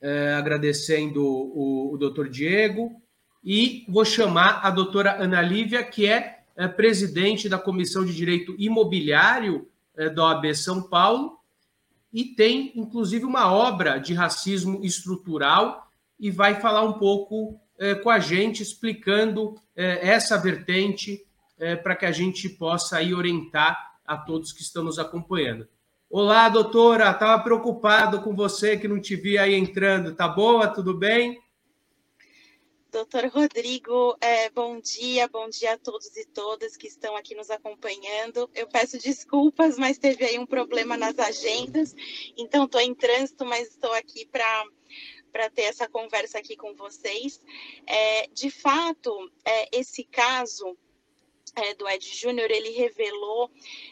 é, 0.00 0.34
agradecendo 0.34 1.22
o, 1.24 1.92
o 1.92 1.98
doutor 1.98 2.28
Diego, 2.28 2.90
e 3.44 3.84
vou 3.88 4.04
chamar 4.04 4.60
a 4.64 4.70
doutora 4.70 5.22
Ana 5.22 5.42
Lívia, 5.42 5.84
que 5.84 6.06
é, 6.06 6.40
é 6.56 6.66
presidente 6.66 7.48
da 7.48 7.58
Comissão 7.58 8.04
de 8.04 8.14
Direito 8.14 8.54
Imobiliário 8.58 9.68
da 10.14 10.24
OAB 10.24 10.54
São 10.54 10.82
Paulo, 10.82 11.38
e 12.12 12.24
tem, 12.24 12.72
inclusive, 12.74 13.24
uma 13.24 13.52
obra 13.52 13.98
de 13.98 14.14
racismo 14.14 14.84
estrutural, 14.84 15.88
e 16.18 16.30
vai 16.30 16.60
falar 16.60 16.82
um 16.82 16.94
pouco 16.94 17.60
com 18.02 18.08
a 18.08 18.18
gente, 18.18 18.62
explicando 18.62 19.56
essa 19.74 20.38
vertente, 20.38 21.26
para 21.82 21.96
que 21.96 22.06
a 22.06 22.12
gente 22.12 22.48
possa 22.48 22.98
aí 22.98 23.12
orientar 23.12 23.96
a 24.06 24.16
todos 24.16 24.52
que 24.52 24.62
estão 24.62 24.84
nos 24.84 24.98
acompanhando. 24.98 25.66
Olá, 26.14 26.50
doutora. 26.50 27.10
Estava 27.10 27.42
preocupado 27.42 28.20
com 28.20 28.36
você 28.36 28.76
que 28.76 28.86
não 28.86 29.00
te 29.00 29.16
via 29.16 29.44
aí 29.44 29.54
entrando. 29.54 30.14
Tá 30.14 30.28
boa? 30.28 30.68
Tudo 30.68 30.92
bem? 30.92 31.42
Doutor 32.90 33.24
Rodrigo, 33.28 34.14
é, 34.20 34.50
bom 34.50 34.78
dia, 34.78 35.26
bom 35.26 35.48
dia 35.48 35.72
a 35.72 35.78
todos 35.78 36.14
e 36.14 36.26
todas 36.26 36.76
que 36.76 36.86
estão 36.86 37.16
aqui 37.16 37.34
nos 37.34 37.48
acompanhando. 37.48 38.50
Eu 38.54 38.68
peço 38.68 38.98
desculpas, 38.98 39.78
mas 39.78 39.96
teve 39.96 40.26
aí 40.26 40.38
um 40.38 40.44
problema 40.44 40.98
nas 40.98 41.18
agendas, 41.18 41.94
então 42.36 42.64
estou 42.64 42.82
em 42.82 42.94
trânsito, 42.94 43.46
mas 43.46 43.68
estou 43.68 43.94
aqui 43.94 44.26
para 44.26 44.66
para 45.32 45.48
ter 45.48 45.62
essa 45.62 45.88
conversa 45.88 46.38
aqui 46.38 46.54
com 46.54 46.74
vocês. 46.74 47.40
É, 47.86 48.26
de 48.26 48.50
fato, 48.50 49.32
é, 49.46 49.78
esse 49.78 50.04
caso 50.04 50.76
é, 51.54 51.74
do 51.74 51.88
Ed 51.88 52.04
Júnior, 52.06 52.50
ele 52.50 52.70
revelou 52.70 53.50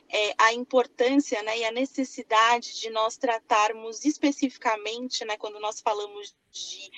é, 0.09 0.35
a 0.39 0.53
importância 0.53 1.43
né, 1.43 1.59
e 1.59 1.65
a 1.65 1.73
necessidade 1.73 2.81
de 2.81 2.91
nós 2.91 3.17
tratarmos 3.17 4.05
especificamente, 4.05 5.25
né, 5.25 5.37
quando 5.37 5.61
nós 5.61 5.81
falamos 5.81 6.35
de, 6.51 6.91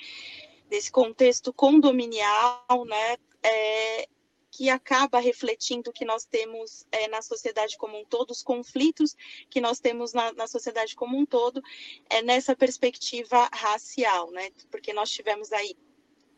desse 0.69 0.91
contexto 0.91 1.53
condominial, 1.53 2.85
né, 2.85 3.17
é, 3.43 4.07
que 4.55 4.69
acaba 4.69 5.19
refletindo 5.19 5.89
o 5.89 5.93
que 5.93 6.05
nós 6.05 6.25
temos 6.25 6.85
é, 6.91 7.07
na 7.07 7.23
sociedade 7.23 7.75
como 7.75 7.99
um 7.99 8.05
todo, 8.05 8.29
os 8.29 8.43
conflitos 8.43 9.15
que 9.49 9.59
nós 9.59 9.79
temos 9.79 10.13
na, 10.13 10.31
na 10.33 10.45
sociedade 10.45 10.95
como 10.95 11.17
um 11.17 11.25
todo, 11.25 11.59
é, 12.07 12.21
nessa 12.21 12.55
perspectiva 12.55 13.49
racial, 13.51 14.29
né? 14.29 14.51
Porque 14.69 14.93
nós 14.93 15.09
tivemos 15.09 15.51
aí 15.51 15.75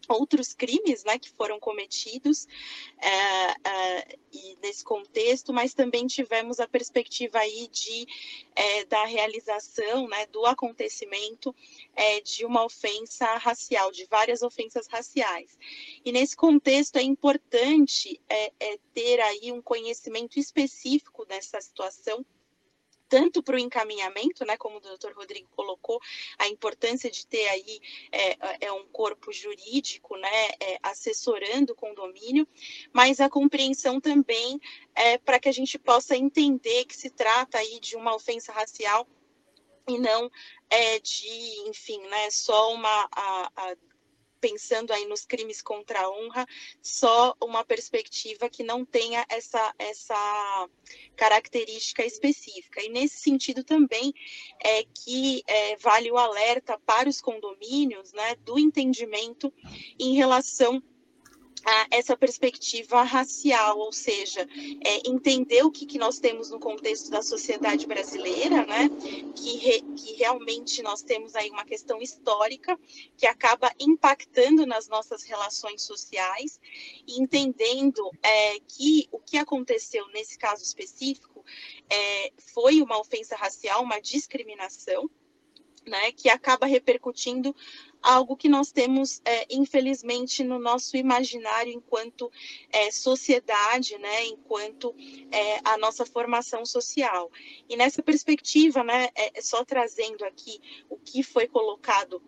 outros 0.10 0.54
crimes 0.54 1.04
né, 1.04 1.18
que 1.18 1.30
foram 1.32 1.60
cometidos 1.60 2.48
é, 3.00 3.70
é, 3.70 4.18
e 4.32 4.58
nesse 4.62 4.84
contexto, 4.84 5.54
mas 5.54 5.74
também 5.74 6.08
tivemos 6.08 6.60
a 6.60 6.68
perspectiva 6.68 7.40
aí 7.40 7.68
de, 7.68 8.08
é, 8.56 8.86
da 8.86 9.06
realização, 9.06 10.08
né, 10.08 10.26
do 10.28 10.46
acontecimento 10.46 11.56
é, 11.96 12.22
de 12.22 12.46
uma 12.46 12.64
ofensa 12.66 13.26
racial, 13.38 13.92
de 13.92 14.06
várias 14.06 14.42
ofensas 14.42 14.88
raciais. 14.88 15.58
E 16.04 16.12
nesse 16.12 16.36
contexto 16.36 16.98
é 16.98 17.04
importante 17.04 18.20
é, 18.30 18.52
é, 18.60 18.78
ter 18.94 19.20
aí 19.22 19.52
um 19.52 19.62
conhecimento 19.62 20.40
específico 20.40 21.26
dessa 21.26 21.60
situação, 21.62 22.26
tanto 23.08 23.42
para 23.44 23.56
o 23.56 23.60
encaminhamento, 23.60 24.46
né, 24.46 24.58
como 24.58 24.78
o 24.78 24.82
doutor 24.82 25.14
Rodrigo 25.14 25.48
colocou, 25.56 26.00
a 26.38 26.48
importância 26.48 27.10
de 27.10 27.26
ter 27.28 27.48
aí 27.48 27.80
é, 28.12 28.66
é 28.68 28.72
um 28.72 28.86
corpo 28.88 29.32
jurídico, 29.32 30.18
né, 30.18 30.48
é, 30.60 30.80
assessorando 30.82 31.74
o 31.74 31.76
condomínio, 31.76 32.48
mas 32.94 33.20
a 33.20 33.30
compreensão 33.30 34.00
também 34.00 34.60
é, 34.94 35.18
para 35.18 35.40
que 35.40 35.50
a 35.50 35.54
gente 35.54 35.78
possa 35.78 36.16
entender 36.16 36.86
que 36.86 36.96
se 36.96 37.10
trata 37.10 37.58
aí 37.58 37.80
de 37.80 37.96
uma 37.96 38.16
ofensa 38.16 38.52
racial 38.52 39.08
e 39.88 40.00
não 40.00 40.32
é, 40.70 41.00
de, 41.00 41.70
enfim, 41.70 42.00
né, 42.08 42.30
só 42.32 42.74
uma 42.74 43.08
a, 43.12 43.52
a 43.56 43.76
pensando 44.46 44.94
aí 44.94 45.08
nos 45.08 45.26
crimes 45.26 45.60
contra 45.60 46.02
a 46.02 46.12
honra, 46.12 46.46
só 46.80 47.36
uma 47.42 47.66
perspectiva 47.66 48.48
que 48.48 48.64
não 48.64 48.86
tenha 48.86 49.26
essa, 49.28 49.74
essa 49.80 50.70
característica 51.16 52.06
específica. 52.06 52.80
E 52.84 52.90
nesse 52.90 53.18
sentido 53.18 53.64
também 53.64 54.14
é 54.64 54.84
que 54.84 55.42
é, 55.48 55.76
vale 55.78 56.12
o 56.12 56.18
alerta 56.18 56.80
para 56.86 57.10
os 57.10 57.20
condomínios 57.20 58.14
né, 58.14 58.36
do 58.46 58.60
entendimento 58.60 59.52
em 60.00 60.14
relação 60.14 60.80
essa 61.90 62.16
perspectiva 62.16 63.02
racial, 63.04 63.80
ou 63.80 63.92
seja, 63.92 64.48
é, 64.84 65.10
entender 65.10 65.64
o 65.64 65.72
que, 65.72 65.86
que 65.86 65.98
nós 65.98 66.20
temos 66.20 66.50
no 66.50 66.60
contexto 66.60 67.10
da 67.10 67.22
sociedade 67.22 67.88
brasileira, 67.88 68.66
né, 68.66 68.90
que, 69.36 69.58
re, 69.58 69.82
que 69.96 70.14
realmente 70.14 70.82
nós 70.84 71.02
temos 71.02 71.36
aí 71.36 71.50
uma 71.50 71.66
questão 71.66 72.02
histórica 72.02 72.78
que 73.18 73.26
acaba 73.26 73.72
impactando 73.80 74.66
nas 74.66 74.88
nossas 74.88 75.24
relações 75.24 75.82
sociais, 75.82 76.60
e 77.08 77.20
entendendo 77.20 78.12
é, 78.22 78.60
que 78.60 79.08
o 79.12 79.20
que 79.20 79.38
aconteceu 79.38 80.08
nesse 80.10 80.38
caso 80.38 80.64
específico 80.64 81.44
é, 81.90 82.32
foi 82.54 82.82
uma 82.82 83.00
ofensa 83.00 83.36
racial, 83.36 83.84
uma 83.84 84.00
discriminação, 84.00 85.10
né, 85.86 86.12
que 86.12 86.30
acaba 86.30 86.66
repercutindo 86.66 87.56
algo 88.02 88.38
que 88.38 88.48
nós 88.48 88.72
temos, 88.72 89.20
é, 89.26 89.48
infelizmente, 89.50 90.44
no 90.44 90.60
nosso 90.60 90.96
imaginário 90.96 91.74
enquanto 91.74 92.32
é, 92.72 92.92
sociedade, 92.92 93.98
né, 93.98 94.26
enquanto 94.26 94.96
é, 95.32 95.60
a 95.64 95.78
nossa 95.78 96.06
formação 96.06 96.66
social. 96.66 97.32
E 97.68 97.76
nessa 97.76 98.04
perspectiva, 98.04 98.84
né, 98.84 99.10
é, 99.16 99.42
só 99.42 99.66
trazendo 99.66 100.24
aqui 100.24 100.60
o 100.90 100.98
que 100.98 101.24
foi 101.24 101.48
colocado 101.48 102.22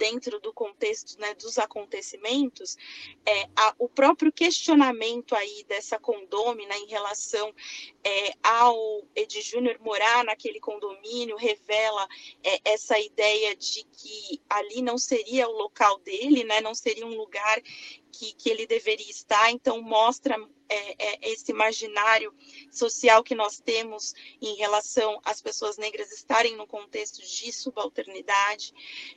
dentro 0.00 0.40
do 0.40 0.50
contexto 0.50 1.20
né, 1.20 1.34
dos 1.34 1.58
acontecimentos, 1.58 2.78
é, 3.26 3.48
a, 3.54 3.74
o 3.78 3.86
próprio 3.86 4.32
questionamento 4.32 5.34
aí 5.34 5.62
dessa 5.68 5.98
condômina 5.98 6.74
em 6.78 6.86
relação 6.86 7.54
é, 8.02 8.32
ao 8.42 9.04
Ed 9.14 9.42
Júnior 9.42 9.78
morar 9.78 10.24
naquele 10.24 10.58
condomínio 10.58 11.36
revela 11.36 12.08
é, 12.42 12.60
essa 12.64 12.98
ideia 12.98 13.54
de 13.54 13.84
que 13.92 14.40
ali 14.48 14.80
não 14.80 14.96
seria 14.96 15.46
o 15.46 15.52
local 15.52 15.98
dele, 15.98 16.44
né, 16.44 16.62
não 16.62 16.74
seria 16.74 17.06
um 17.06 17.14
lugar 17.14 17.60
que, 18.10 18.32
que 18.34 18.50
ele 18.50 18.66
deveria 18.66 19.10
estar, 19.10 19.50
então 19.50 19.80
mostra 19.80 20.36
é, 20.70 20.94
é, 21.04 21.32
esse 21.32 21.50
imaginário 21.50 22.32
social 22.70 23.24
que 23.24 23.34
nós 23.34 23.58
temos 23.58 24.14
em 24.40 24.54
relação 24.54 25.20
às 25.24 25.42
pessoas 25.42 25.76
negras 25.76 26.12
estarem 26.12 26.56
no 26.56 26.66
contexto 26.66 27.20
de 27.20 27.52
subalternidade, 27.52 28.72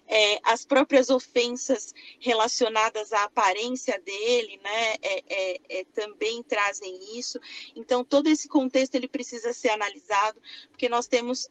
é, 0.07 0.39
as 0.43 0.65
próprias 0.65 1.09
ofensas 1.11 1.93
relacionadas 2.19 3.13
à 3.13 3.23
aparência 3.25 3.99
dele, 3.99 4.59
né, 4.63 4.95
é, 5.01 5.23
é, 5.29 5.61
é, 5.69 5.83
também 5.93 6.41
trazem 6.41 7.19
isso. 7.19 7.39
Então, 7.75 8.03
todo 8.03 8.27
esse 8.27 8.47
contexto 8.47 8.95
ele 8.95 9.07
precisa 9.07 9.53
ser 9.53 9.69
analisado, 9.69 10.41
porque 10.69 10.89
nós 10.89 11.05
temos, 11.05 11.47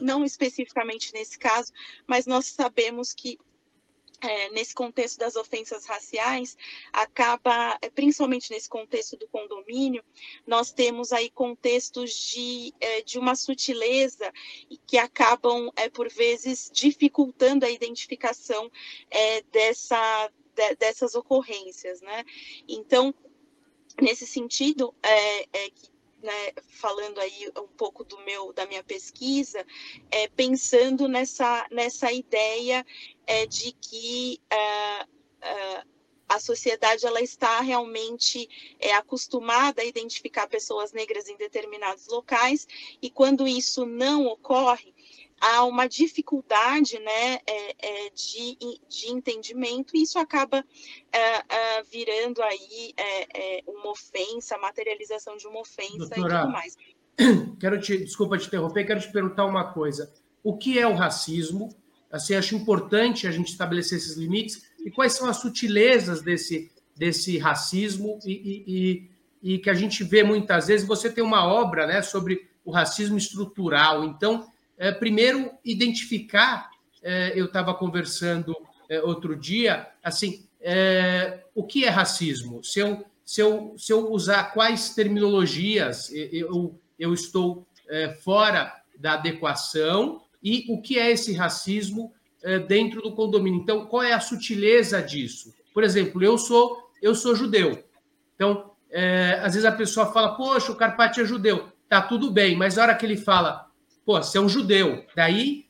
não 0.00 0.24
especificamente 0.24 1.12
nesse 1.12 1.38
caso, 1.38 1.72
mas 2.06 2.26
nós 2.26 2.46
sabemos 2.46 3.12
que 3.12 3.38
é, 4.20 4.50
nesse 4.50 4.74
contexto 4.74 5.18
das 5.18 5.36
ofensas 5.36 5.84
raciais, 5.84 6.56
acaba, 6.92 7.76
é, 7.82 7.90
principalmente 7.90 8.50
nesse 8.50 8.68
contexto 8.68 9.16
do 9.16 9.28
condomínio, 9.28 10.02
nós 10.46 10.72
temos 10.72 11.12
aí 11.12 11.30
contextos 11.30 12.12
de, 12.12 12.74
é, 12.80 13.02
de 13.02 13.18
uma 13.18 13.34
sutileza 13.34 14.32
que 14.86 14.98
acabam, 14.98 15.70
é, 15.76 15.88
por 15.88 16.08
vezes, 16.08 16.70
dificultando 16.72 17.66
a 17.66 17.70
identificação 17.70 18.70
é, 19.10 19.42
dessa, 19.52 20.30
de, 20.54 20.74
dessas 20.76 21.14
ocorrências, 21.14 22.00
né? 22.00 22.24
Então, 22.68 23.14
nesse 24.00 24.26
sentido, 24.26 24.94
é, 25.02 25.42
é 25.52 25.70
que 25.70 25.96
né, 26.22 26.52
falando 26.70 27.20
aí 27.20 27.50
um 27.56 27.68
pouco 27.68 28.02
do 28.02 28.18
meu 28.24 28.52
da 28.52 28.66
minha 28.66 28.82
pesquisa, 28.82 29.64
é, 30.10 30.26
pensando 30.28 31.06
nessa, 31.06 31.66
nessa 31.70 32.10
ideia 32.10 32.84
é, 33.26 33.46
de 33.46 33.72
que 33.72 34.40
é, 34.50 35.06
é, 35.42 35.82
a 36.28 36.40
sociedade 36.40 37.06
ela 37.06 37.20
está 37.20 37.60
realmente 37.60 38.48
é, 38.78 38.94
acostumada 38.94 39.82
a 39.82 39.84
identificar 39.84 40.46
pessoas 40.46 40.92
negras 40.92 41.28
em 41.28 41.36
determinados 41.36 42.06
locais 42.08 42.66
e 43.00 43.10
quando 43.10 43.46
isso 43.46 43.86
não 43.86 44.26
ocorre 44.26 44.94
há 45.40 45.64
uma 45.64 45.86
dificuldade 45.86 46.98
né, 46.98 47.38
é, 47.46 48.06
é, 48.06 48.10
de, 48.10 48.56
de 48.88 49.10
entendimento, 49.10 49.94
e 49.94 50.02
isso 50.02 50.18
acaba 50.18 50.64
é, 51.12 51.18
é 51.18 51.82
virando 51.82 52.42
aí 52.42 52.94
uma 53.66 53.90
ofensa, 53.90 54.56
materialização 54.56 55.36
de 55.36 55.46
uma 55.46 55.60
ofensa 55.60 56.08
Doutora, 56.08 56.34
e 56.34 56.40
tudo 56.40 56.52
mais. 56.52 56.76
Quero 57.60 57.80
te, 57.80 57.98
desculpa 57.98 58.38
te 58.38 58.46
interromper, 58.46 58.86
quero 58.86 59.00
te 59.00 59.10
perguntar 59.10 59.46
uma 59.46 59.72
coisa. 59.72 60.12
O 60.42 60.56
que 60.56 60.78
é 60.78 60.86
o 60.86 60.94
racismo? 60.94 61.70
Assim, 62.10 62.34
acho 62.34 62.54
importante 62.54 63.26
a 63.26 63.30
gente 63.30 63.48
estabelecer 63.48 63.98
esses 63.98 64.16
limites 64.16 64.62
e 64.84 64.90
quais 64.90 65.14
são 65.14 65.28
as 65.28 65.38
sutilezas 65.38 66.22
desse, 66.22 66.70
desse 66.96 67.38
racismo 67.38 68.18
e, 68.24 68.32
e, 68.32 68.64
e, 69.42 69.54
e 69.54 69.58
que 69.58 69.68
a 69.68 69.74
gente 69.74 70.04
vê 70.04 70.22
muitas 70.22 70.68
vezes. 70.68 70.86
Você 70.86 71.10
tem 71.10 71.22
uma 71.22 71.46
obra 71.46 71.86
né, 71.86 72.02
sobre 72.02 72.48
o 72.64 72.70
racismo 72.70 73.16
estrutural, 73.18 74.04
então 74.04 74.48
é, 74.76 74.92
primeiro, 74.92 75.50
identificar. 75.64 76.70
É, 77.02 77.32
eu 77.38 77.46
estava 77.46 77.72
conversando 77.74 78.56
é, 78.88 79.00
outro 79.00 79.36
dia, 79.36 79.88
assim, 80.02 80.44
o 81.54 81.62
que 81.62 81.84
é 81.84 81.88
racismo? 81.88 82.64
Se 82.64 82.80
eu, 82.80 83.04
se 83.24 83.40
eu, 83.40 83.74
se 83.78 83.92
eu 83.92 84.10
usar 84.10 84.52
quais 84.52 84.94
terminologias 84.94 86.10
eu, 86.12 86.76
eu 86.98 87.14
estou 87.14 87.64
fora 88.24 88.74
da 88.98 89.12
adequação 89.12 90.22
e 90.46 90.64
o 90.68 90.80
que 90.80 90.96
é 90.98 91.10
esse 91.10 91.32
racismo 91.32 92.12
é, 92.42 92.60
dentro 92.60 93.02
do 93.02 93.12
condomínio. 93.12 93.60
Então, 93.60 93.86
qual 93.86 94.02
é 94.02 94.12
a 94.12 94.20
sutileza 94.20 95.02
disso? 95.02 95.52
Por 95.74 95.82
exemplo, 95.82 96.22
eu 96.22 96.38
sou 96.38 96.86
eu 97.02 97.14
sou 97.14 97.34
judeu. 97.34 97.84
Então, 98.34 98.72
às 99.42 99.52
vezes 99.52 99.64
a 99.64 99.72
pessoa 99.72 100.10
fala, 100.12 100.34
poxa, 100.34 100.72
o 100.72 100.76
Carpati 100.76 101.20
é 101.20 101.24
judeu. 101.24 101.70
Tá 101.88 102.00
tudo 102.00 102.30
bem, 102.30 102.56
mas 102.56 102.78
a 102.78 102.82
hora 102.82 102.94
que 102.94 103.04
ele 103.04 103.16
fala, 103.16 103.66
pô, 104.04 104.16
você 104.16 104.38
é 104.38 104.40
um 104.40 104.48
judeu. 104.48 105.04
Daí 105.14 105.66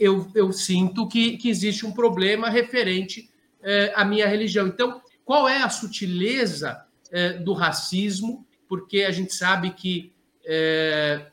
eu, 0.00 0.30
eu 0.34 0.52
sinto 0.52 1.06
que, 1.06 1.36
que 1.36 1.48
existe 1.48 1.86
um 1.86 1.92
problema 1.92 2.48
referente 2.48 3.30
é, 3.62 3.92
a 3.94 4.04
minha 4.04 4.26
religião. 4.26 4.66
Então, 4.66 5.00
qual 5.24 5.48
é 5.48 5.62
a 5.62 5.68
sutileza 5.68 6.84
é, 7.10 7.34
do 7.34 7.52
racismo? 7.52 8.46
Porque 8.68 9.02
a 9.02 9.10
gente 9.10 9.32
sabe 9.34 9.70
que 9.70 10.12
é, 10.44 11.26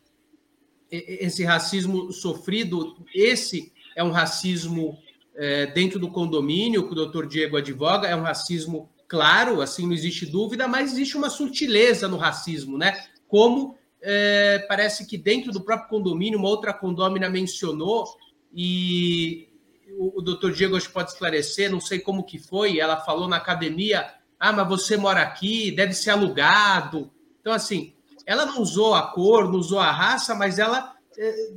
esse 0.92 1.44
racismo 1.44 2.12
sofrido, 2.12 2.98
esse 3.14 3.72
é 3.96 4.04
um 4.04 4.12
racismo 4.12 4.98
é, 5.36 5.68
dentro 5.68 6.00
do 6.00 6.10
condomínio, 6.10 6.86
que 6.86 6.92
o 6.92 6.96
doutor 6.96 7.28
Diego 7.28 7.58
advoga, 7.58 8.08
é 8.08 8.16
um 8.16 8.24
racismo 8.24 8.90
claro, 9.08 9.62
assim, 9.62 9.86
não 9.86 9.94
existe 9.94 10.26
dúvida, 10.26 10.68
mas 10.68 10.92
existe 10.92 11.18
uma 11.18 11.30
sutileza 11.30 12.08
no 12.08 12.18
racismo, 12.18 12.78
né? 12.78 13.06
Como 13.28 13.78
é, 14.02 14.60
parece 14.68 15.06
que 15.06 15.18
dentro 15.18 15.52
do 15.52 15.62
próprio 15.62 15.90
condomínio, 15.90 16.40
uma 16.40 16.50
outra 16.50 16.74
condômina 16.74 17.30
mencionou, 17.30 18.06
e 18.54 19.50
o, 19.98 20.20
o 20.20 20.22
doutor 20.22 20.54
Diego 20.54 20.80
que 20.80 20.90
pode 20.90 21.12
esclarecer, 21.12 21.72
não 21.72 21.82
sei 21.82 22.00
como 22.00 22.24
que 22.24 22.38
foi, 22.38 22.80
ela 22.80 22.98
falou 22.98 23.28
na 23.28 23.38
academia, 23.38 24.14
ah, 24.40 24.54
mas 24.54 24.68
você 24.68 24.96
mora 24.96 25.22
aqui, 25.22 25.72
deve 25.72 25.94
ser 25.94 26.12
alugado. 26.12 27.12
Então, 27.42 27.52
assim, 27.52 27.94
ela 28.30 28.46
não 28.46 28.62
usou 28.62 28.94
a 28.94 29.12
cor, 29.12 29.52
não 29.52 29.58
usou 29.58 29.80
a 29.80 29.92
raça, 29.92 30.36
mas 30.36 30.60
ela 30.60 30.96
é, 31.18 31.54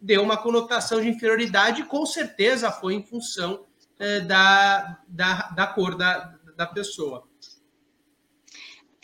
deu 0.00 0.22
uma 0.22 0.38
conotação 0.38 0.98
de 0.98 1.10
inferioridade, 1.10 1.82
e 1.82 1.84
com 1.84 2.06
certeza 2.06 2.72
foi 2.72 2.94
em 2.94 3.02
função 3.02 3.66
é, 3.98 4.20
da, 4.20 4.98
da, 5.06 5.50
da 5.50 5.66
cor 5.66 5.94
da, 5.94 6.38
da 6.56 6.66
pessoa. 6.66 7.28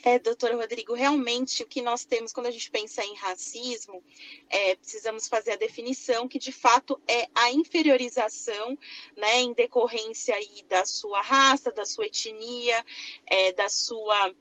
É, 0.02 0.18
doutor 0.18 0.52
Rodrigo, 0.54 0.94
realmente 0.94 1.62
o 1.62 1.66
que 1.66 1.82
nós 1.82 2.06
temos 2.06 2.32
quando 2.32 2.46
a 2.46 2.50
gente 2.50 2.70
pensa 2.70 3.04
em 3.04 3.14
racismo, 3.14 4.02
é, 4.48 4.74
precisamos 4.76 5.28
fazer 5.28 5.52
a 5.52 5.56
definição 5.56 6.26
que 6.26 6.38
de 6.38 6.50
fato 6.50 6.98
é 7.06 7.28
a 7.34 7.52
inferiorização, 7.52 8.76
né, 9.14 9.42
em 9.42 9.52
decorrência 9.52 10.34
aí 10.34 10.64
da 10.66 10.86
sua 10.86 11.20
raça, 11.20 11.70
da 11.70 11.84
sua 11.84 12.06
etnia, 12.06 12.82
é, 13.26 13.52
da 13.52 13.68
sua 13.68 14.34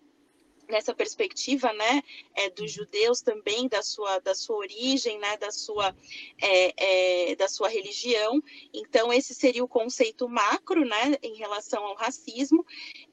nessa 0.72 0.94
perspectiva, 0.96 1.72
né, 1.74 2.02
é, 2.34 2.50
dos 2.50 2.72
judeus 2.72 3.22
também, 3.22 3.68
da 3.68 3.84
sua, 3.84 4.20
da 4.20 4.34
sua 4.34 4.58
origem, 4.58 5.20
né, 5.20 5.38
da 5.38 5.52
sua, 5.52 5.96
é, 6.42 7.32
é, 7.32 7.36
da 7.36 7.48
sua 7.48 7.68
religião. 7.68 8.42
Então, 8.74 9.14
esse 9.14 9.36
seria 9.36 9.64
o 9.64 9.68
conceito 9.68 10.28
macro, 10.28 10.84
né, 10.84 11.18
em 11.22 11.36
relação 11.36 11.84
ao 11.86 11.96
racismo, 11.96 12.66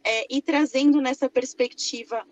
é, 0.03 0.27
e 0.31 0.41
trazendo 0.41 1.01
nessa 1.01 1.29
perspectiva 1.29 2.27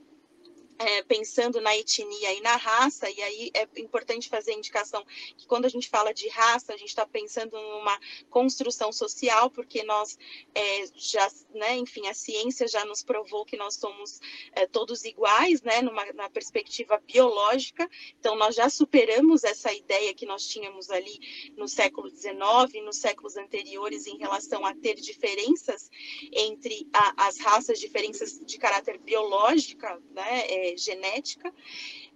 é, 0.79 1.03
pensando 1.03 1.61
na 1.61 1.77
etnia 1.77 2.33
e 2.35 2.41
na 2.41 2.57
raça, 2.57 3.11
e 3.11 3.23
aí 3.23 3.51
é 3.55 3.69
importante 3.81 4.29
fazer 4.29 4.53
a 4.53 4.57
indicação 4.57 5.05
que 5.37 5.47
quando 5.47 5.65
a 5.65 5.69
gente 5.69 5.89
fala 5.89 6.13
de 6.13 6.29
raça, 6.29 6.73
a 6.73 6.77
gente 6.77 6.89
está 6.89 7.07
pensando 7.07 7.53
numa 7.53 7.99
construção 8.31 8.93
social, 8.93 9.51
porque 9.51 9.83
nós 9.83 10.19
é, 10.55 10.85
já, 10.95 11.29
né, 11.55 11.77
enfim, 11.77 12.07
a 12.09 12.15
ciência 12.15 12.69
já 12.69 12.85
nos 12.85 13.03
provou 13.03 13.45
que 13.45 13.57
nós 13.57 13.75
somos 13.75 14.21
é, 14.53 14.67
todos 14.67 15.05
iguais, 15.05 15.63
né, 15.63 15.83
numa, 15.83 16.05
na 16.13 16.29
perspectiva 16.31 17.03
biológica, 17.07 17.89
então 18.19 18.37
nós 18.37 18.55
já 18.55 18.69
superamos 18.69 19.45
essa 19.45 19.73
ideia 19.73 20.15
que 20.15 20.27
nós 20.27 20.47
tínhamos 20.47 20.91
ali 20.91 21.53
no 21.57 21.69
século 21.69 22.11
XIX 22.11 22.85
nos 22.85 22.99
séculos 22.99 23.37
anteriores 23.37 24.07
em 24.07 24.19
relação 24.19 24.65
a 24.65 24.75
ter 24.75 24.95
diferenças 24.95 25.91
entre 26.33 26.89
a, 26.93 27.27
as 27.27 27.39
raças, 27.39 27.79
diferenças 27.79 28.39
de 28.39 28.59
caráter 28.59 28.99
biológica, 28.99 30.01
né, 30.11 30.47
é, 30.73 30.77
genética. 30.77 31.53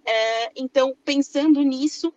É, 0.05 0.51
então, 0.55 0.95
pensando 1.05 1.61
nisso, 1.61 2.13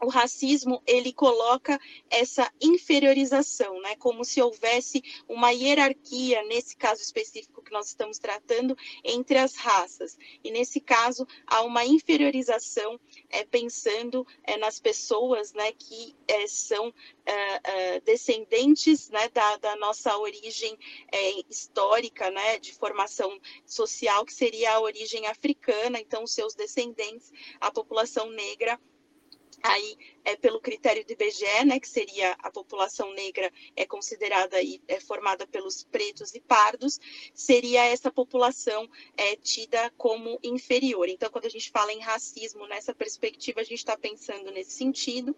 o 0.00 0.08
racismo 0.08 0.82
ele 0.86 1.12
coloca 1.12 1.78
essa 2.08 2.50
inferiorização, 2.60 3.80
né, 3.80 3.96
como 3.96 4.24
se 4.24 4.40
houvesse 4.40 5.02
uma 5.28 5.50
hierarquia 5.50 6.42
nesse 6.44 6.76
caso 6.76 7.02
específico 7.02 7.62
que 7.62 7.72
nós 7.72 7.88
estamos 7.88 8.18
tratando 8.18 8.76
entre 9.02 9.38
as 9.38 9.56
raças. 9.56 10.16
E 10.42 10.50
nesse 10.50 10.80
caso 10.80 11.26
há 11.46 11.62
uma 11.62 11.84
inferiorização 11.84 12.98
é, 13.28 13.44
pensando 13.44 14.26
é, 14.44 14.56
nas 14.56 14.78
pessoas, 14.78 15.52
né, 15.52 15.72
que 15.72 16.14
é, 16.26 16.46
são 16.46 16.92
é, 17.26 17.60
é, 17.64 18.00
descendentes, 18.00 19.10
né, 19.10 19.28
da, 19.28 19.56
da 19.56 19.76
nossa 19.76 20.16
origem 20.16 20.78
é, 21.12 21.40
histórica, 21.48 22.30
né, 22.30 22.58
de 22.58 22.72
formação 22.72 23.38
social 23.66 24.24
que 24.24 24.32
seria 24.32 24.72
a 24.72 24.80
origem 24.80 25.26
africana. 25.26 25.98
Então, 26.00 26.26
seus 26.26 26.54
descendentes, 26.54 27.32
a 27.60 27.70
população 27.70 28.30
negra 28.30 28.78
aí 29.62 29.96
é 30.24 30.36
pelo 30.36 30.60
critério 30.60 31.04
do 31.04 31.12
IBGE, 31.12 31.64
né, 31.64 31.80
que 31.80 31.88
seria 31.88 32.36
a 32.40 32.50
população 32.50 33.12
negra 33.14 33.50
é 33.74 33.86
considerada 33.86 34.60
e 34.60 34.80
é 34.86 35.00
formada 35.00 35.46
pelos 35.46 35.84
pretos 35.84 36.34
e 36.34 36.40
pardos, 36.40 37.00
seria 37.34 37.84
essa 37.84 38.10
população 38.10 38.88
é, 39.16 39.36
tida 39.36 39.90
como 39.96 40.38
inferior. 40.42 41.08
Então, 41.08 41.30
quando 41.30 41.46
a 41.46 41.50
gente 41.50 41.70
fala 41.70 41.92
em 41.92 42.00
racismo 42.00 42.66
nessa 42.66 42.94
perspectiva, 42.94 43.60
a 43.60 43.64
gente 43.64 43.78
está 43.78 43.96
pensando 43.96 44.50
nesse 44.50 44.72
sentido 44.72 45.34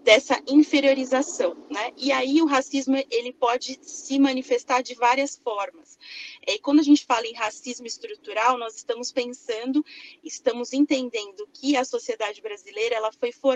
dessa 0.00 0.42
inferiorização, 0.46 1.56
né? 1.70 1.92
E 1.96 2.12
aí 2.12 2.42
o 2.42 2.46
racismo 2.46 2.96
ele 3.10 3.32
pode 3.32 3.78
se 3.82 4.18
manifestar 4.18 4.82
de 4.82 4.94
várias 4.94 5.36
formas. 5.36 5.98
É, 6.46 6.54
e 6.54 6.58
quando 6.58 6.80
a 6.80 6.84
gente 6.84 7.06
fala 7.06 7.26
em 7.26 7.34
racismo 7.34 7.86
estrutural, 7.86 8.58
nós 8.58 8.76
estamos 8.76 9.10
pensando, 9.10 9.84
estamos 10.22 10.72
entendendo 10.72 11.48
que 11.52 11.76
a 11.76 11.84
sociedade 11.84 12.42
brasileira 12.42 12.94
ela 12.94 13.12
foi 13.12 13.32
formada 13.32 13.47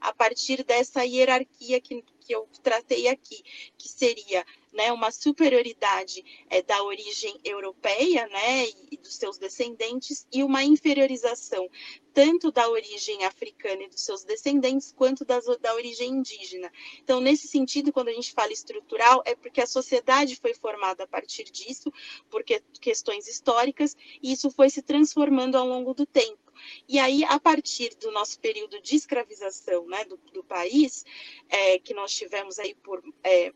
a 0.00 0.14
partir 0.14 0.64
dessa 0.64 1.04
hierarquia 1.04 1.80
que, 1.80 2.04
que 2.20 2.34
eu 2.34 2.48
tratei 2.62 3.08
aqui, 3.08 3.42
que 3.76 3.88
seria 3.88 4.44
né, 4.72 4.92
uma 4.92 5.10
superioridade 5.10 6.24
é, 6.50 6.62
da 6.62 6.82
origem 6.82 7.38
europeia 7.44 8.26
né, 8.28 8.66
e, 8.66 8.88
e 8.92 8.96
dos 8.96 9.16
seus 9.16 9.38
descendentes 9.38 10.26
e 10.32 10.42
uma 10.44 10.62
inferiorização 10.62 11.68
tanto 12.12 12.50
da 12.50 12.68
origem 12.68 13.24
africana 13.24 13.84
e 13.84 13.88
dos 13.88 14.02
seus 14.02 14.24
descendentes 14.24 14.92
quanto 14.92 15.24
das, 15.24 15.44
da 15.58 15.72
origem 15.74 16.10
indígena. 16.10 16.68
Então, 17.00 17.20
nesse 17.20 17.46
sentido, 17.46 17.92
quando 17.92 18.08
a 18.08 18.12
gente 18.12 18.32
fala 18.32 18.52
estrutural, 18.52 19.22
é 19.24 19.36
porque 19.36 19.60
a 19.60 19.66
sociedade 19.66 20.34
foi 20.34 20.52
formada 20.52 21.04
a 21.04 21.06
partir 21.06 21.44
disso, 21.44 21.92
porque 22.28 22.60
questões 22.80 23.28
históricas, 23.28 23.96
e 24.20 24.32
isso 24.32 24.50
foi 24.50 24.68
se 24.68 24.82
transformando 24.82 25.56
ao 25.56 25.66
longo 25.66 25.94
do 25.94 26.04
tempo. 26.04 26.47
E 26.88 26.98
aí, 26.98 27.24
a 27.24 27.38
partir 27.38 27.94
do 27.96 28.10
nosso 28.10 28.38
período 28.40 28.80
de 28.80 28.96
escravização 28.96 29.86
né, 29.86 30.04
do, 30.04 30.16
do 30.32 30.44
país, 30.44 31.04
é, 31.48 31.78
que 31.78 31.94
nós 31.94 32.12
tivemos 32.12 32.58
aí 32.58 32.74
por 32.74 33.02
é, 33.24 33.52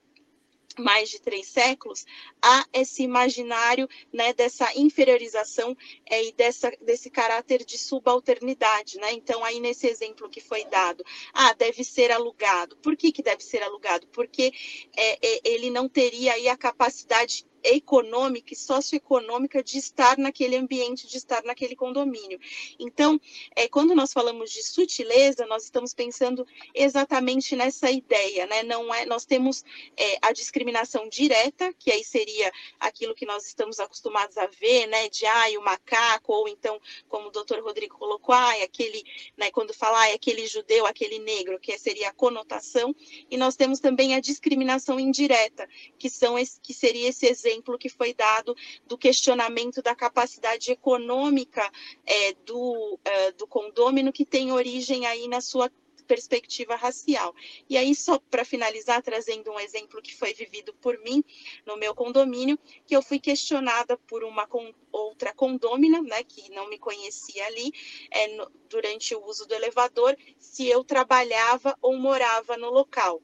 mais 0.78 1.10
de 1.10 1.20
três 1.20 1.48
séculos, 1.48 2.04
há 2.40 2.66
esse 2.72 3.02
imaginário 3.02 3.88
né, 4.12 4.32
dessa 4.32 4.68
inferiorização 4.76 5.76
é, 6.06 6.24
e 6.24 6.32
dessa, 6.32 6.70
desse 6.80 7.10
caráter 7.10 7.64
de 7.64 7.76
subalternidade. 7.78 8.98
Né? 8.98 9.12
Então, 9.12 9.44
aí 9.44 9.60
nesse 9.60 9.86
exemplo 9.86 10.30
que 10.30 10.40
foi 10.40 10.64
dado, 10.64 11.04
ah, 11.32 11.52
deve 11.54 11.84
ser 11.84 12.10
alugado. 12.10 12.76
Por 12.76 12.96
que, 12.96 13.12
que 13.12 13.22
deve 13.22 13.42
ser 13.42 13.62
alugado? 13.62 14.06
Porque 14.08 14.52
é, 14.96 15.18
é, 15.26 15.40
ele 15.44 15.70
não 15.70 15.88
teria 15.88 16.34
aí 16.34 16.48
a 16.48 16.56
capacidade 16.56 17.44
econômica 17.62 18.52
e 18.52 18.56
socioeconômica 18.56 19.62
de 19.62 19.78
estar 19.78 20.18
naquele 20.18 20.56
ambiente, 20.56 21.06
de 21.06 21.16
estar 21.16 21.42
naquele 21.44 21.76
condomínio. 21.76 22.38
Então, 22.78 23.20
é, 23.54 23.68
quando 23.68 23.94
nós 23.94 24.12
falamos 24.12 24.50
de 24.50 24.62
sutileza, 24.62 25.46
nós 25.46 25.64
estamos 25.64 25.94
pensando 25.94 26.46
exatamente 26.74 27.54
nessa 27.54 27.90
ideia, 27.90 28.46
né? 28.46 28.62
Não 28.62 28.92
é, 28.92 29.06
nós 29.06 29.24
temos 29.24 29.64
é, 29.96 30.18
a 30.22 30.32
discriminação 30.32 31.08
direta, 31.08 31.72
que 31.78 31.90
aí 31.90 32.04
seria 32.04 32.50
aquilo 32.80 33.14
que 33.14 33.26
nós 33.26 33.46
estamos 33.46 33.78
acostumados 33.78 34.36
a 34.36 34.46
ver, 34.46 34.86
né? 34.86 35.08
De 35.08 35.24
ai, 35.26 35.56
o 35.56 35.62
macaco, 35.62 36.32
ou 36.32 36.48
então, 36.48 36.80
como 37.08 37.28
o 37.28 37.30
doutor 37.30 37.62
Rodrigo 37.62 37.98
colocou, 37.98 38.34
ai, 38.34 38.62
aquele, 38.62 39.04
né? 39.36 39.50
Quando 39.50 39.72
fala 39.72 40.00
ai, 40.00 40.14
aquele 40.14 40.46
judeu, 40.46 40.86
aquele 40.86 41.18
negro, 41.18 41.60
que 41.60 41.76
seria 41.78 42.08
a 42.08 42.12
conotação, 42.12 42.94
e 43.30 43.36
nós 43.36 43.56
temos 43.56 43.78
também 43.78 44.14
a 44.14 44.20
discriminação 44.20 44.98
indireta, 44.98 45.68
que 45.98 46.10
são 46.10 46.32
que 46.62 46.72
seria 46.72 47.08
esse 47.08 47.26
exemplo 47.26 47.51
exemplo 47.52 47.78
que 47.78 47.88
foi 47.88 48.14
dado 48.14 48.56
do 48.86 48.96
questionamento 48.96 49.82
da 49.82 49.94
capacidade 49.94 50.72
econômica 50.72 51.70
é, 52.06 52.32
do, 52.44 52.98
é, 53.04 53.32
do 53.32 53.46
condômino, 53.46 54.12
que 54.12 54.24
tem 54.24 54.52
origem 54.52 55.06
aí 55.06 55.28
na 55.28 55.40
sua 55.40 55.70
perspectiva 56.06 56.74
racial. 56.74 57.34
E 57.68 57.76
aí, 57.76 57.94
só 57.94 58.18
para 58.18 58.44
finalizar, 58.44 59.00
trazendo 59.02 59.50
um 59.50 59.60
exemplo 59.60 60.02
que 60.02 60.14
foi 60.14 60.34
vivido 60.34 60.74
por 60.74 60.98
mim 60.98 61.22
no 61.64 61.76
meu 61.76 61.94
condomínio, 61.94 62.58
que 62.86 62.94
eu 62.94 63.02
fui 63.02 63.18
questionada 63.18 63.96
por 63.96 64.24
uma 64.24 64.46
com, 64.46 64.74
outra 64.90 65.32
condômina, 65.32 66.02
né, 66.02 66.22
que 66.24 66.50
não 66.50 66.68
me 66.68 66.78
conhecia 66.78 67.46
ali, 67.46 67.72
é, 68.10 68.28
no, 68.36 68.50
durante 68.68 69.14
o 69.14 69.24
uso 69.24 69.46
do 69.46 69.54
elevador, 69.54 70.16
se 70.38 70.66
eu 70.66 70.84
trabalhava 70.84 71.78
ou 71.80 71.96
morava 71.96 72.56
no 72.56 72.70
local 72.70 73.22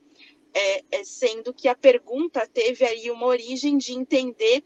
é, 0.58 0.84
é, 0.90 1.04
sendo 1.04 1.54
que 1.54 1.68
a 1.68 1.74
pergunta 1.74 2.44
teve 2.52 2.84
aí 2.84 3.12
uma 3.12 3.26
origem 3.26 3.78
de 3.78 3.92
entender 3.92 4.64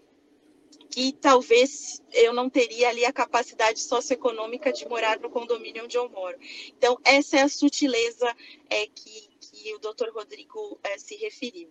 que 0.90 1.12
talvez 1.12 2.02
eu 2.12 2.32
não 2.32 2.48
teria 2.48 2.88
ali 2.88 3.04
a 3.04 3.12
capacidade 3.12 3.80
socioeconômica 3.80 4.72
de 4.72 4.88
morar 4.88 5.20
no 5.20 5.28
condomínio 5.28 5.84
onde 5.84 5.96
eu 5.96 6.08
moro. 6.08 6.36
Então, 6.76 6.98
essa 7.04 7.38
é 7.38 7.42
a 7.42 7.48
sutileza 7.48 8.26
é, 8.70 8.86
que, 8.86 9.28
que 9.38 9.74
o 9.74 9.78
doutor 9.78 10.10
Rodrigo 10.14 10.78
é, 10.82 10.96
se 10.96 11.14
referiu. 11.16 11.70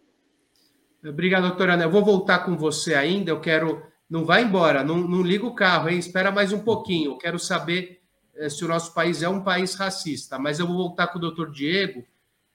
Obrigado, 1.04 1.48
doutora 1.48 1.74
Ana. 1.74 1.84
Eu 1.84 1.92
vou 1.92 2.06
voltar 2.06 2.46
com 2.46 2.56
você 2.56 2.94
ainda. 2.94 3.32
Eu 3.32 3.42
quero. 3.42 3.84
Não 4.08 4.24
vai 4.24 4.44
embora, 4.44 4.84
não, 4.84 4.98
não 4.98 5.22
liga 5.22 5.46
o 5.46 5.56
carro, 5.56 5.90
hein? 5.90 5.98
Espera 5.98 6.32
mais 6.32 6.52
um 6.52 6.60
pouquinho. 6.60 7.12
Eu 7.12 7.18
quero 7.18 7.40
saber 7.40 8.02
eh, 8.36 8.50
se 8.50 8.64
o 8.66 8.68
nosso 8.68 8.94
país 8.94 9.24
é 9.24 9.30
um 9.30 9.44
país 9.44 9.74
racista. 9.74 10.38
Mas 10.38 10.60
eu 10.60 10.68
vou 10.68 10.76
voltar 10.76 11.08
com 11.08 11.18
o 11.18 11.22
doutor 11.22 11.50
Diego 11.50 12.06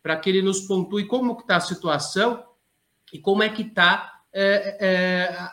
para 0.07 0.16
que 0.16 0.31
ele 0.31 0.40
nos 0.40 0.61
pontue 0.61 1.05
como 1.05 1.33
está 1.33 1.57
a 1.57 1.61
situação 1.61 2.45
e 3.12 3.19
como 3.19 3.42
é 3.42 3.49
que 3.49 3.62
está 3.62 4.21
é, 4.33 4.77
é, 4.79 5.49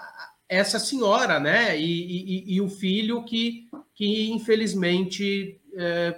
essa 0.48 0.78
senhora, 0.78 1.40
né? 1.40 1.76
E, 1.76 1.82
e, 1.82 2.54
e, 2.54 2.62
o 2.62 2.70
filho 2.70 3.24
que, 3.24 3.68
que 3.96 4.30
infelizmente 4.30 5.60
é, 5.74 6.16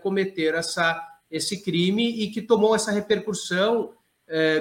essa, 0.53 1.01
esse 1.31 1.63
crime 1.63 2.23
e 2.23 2.29
que 2.29 2.41
tomou 2.41 2.75
essa 2.75 2.91
repercussão 2.91 3.93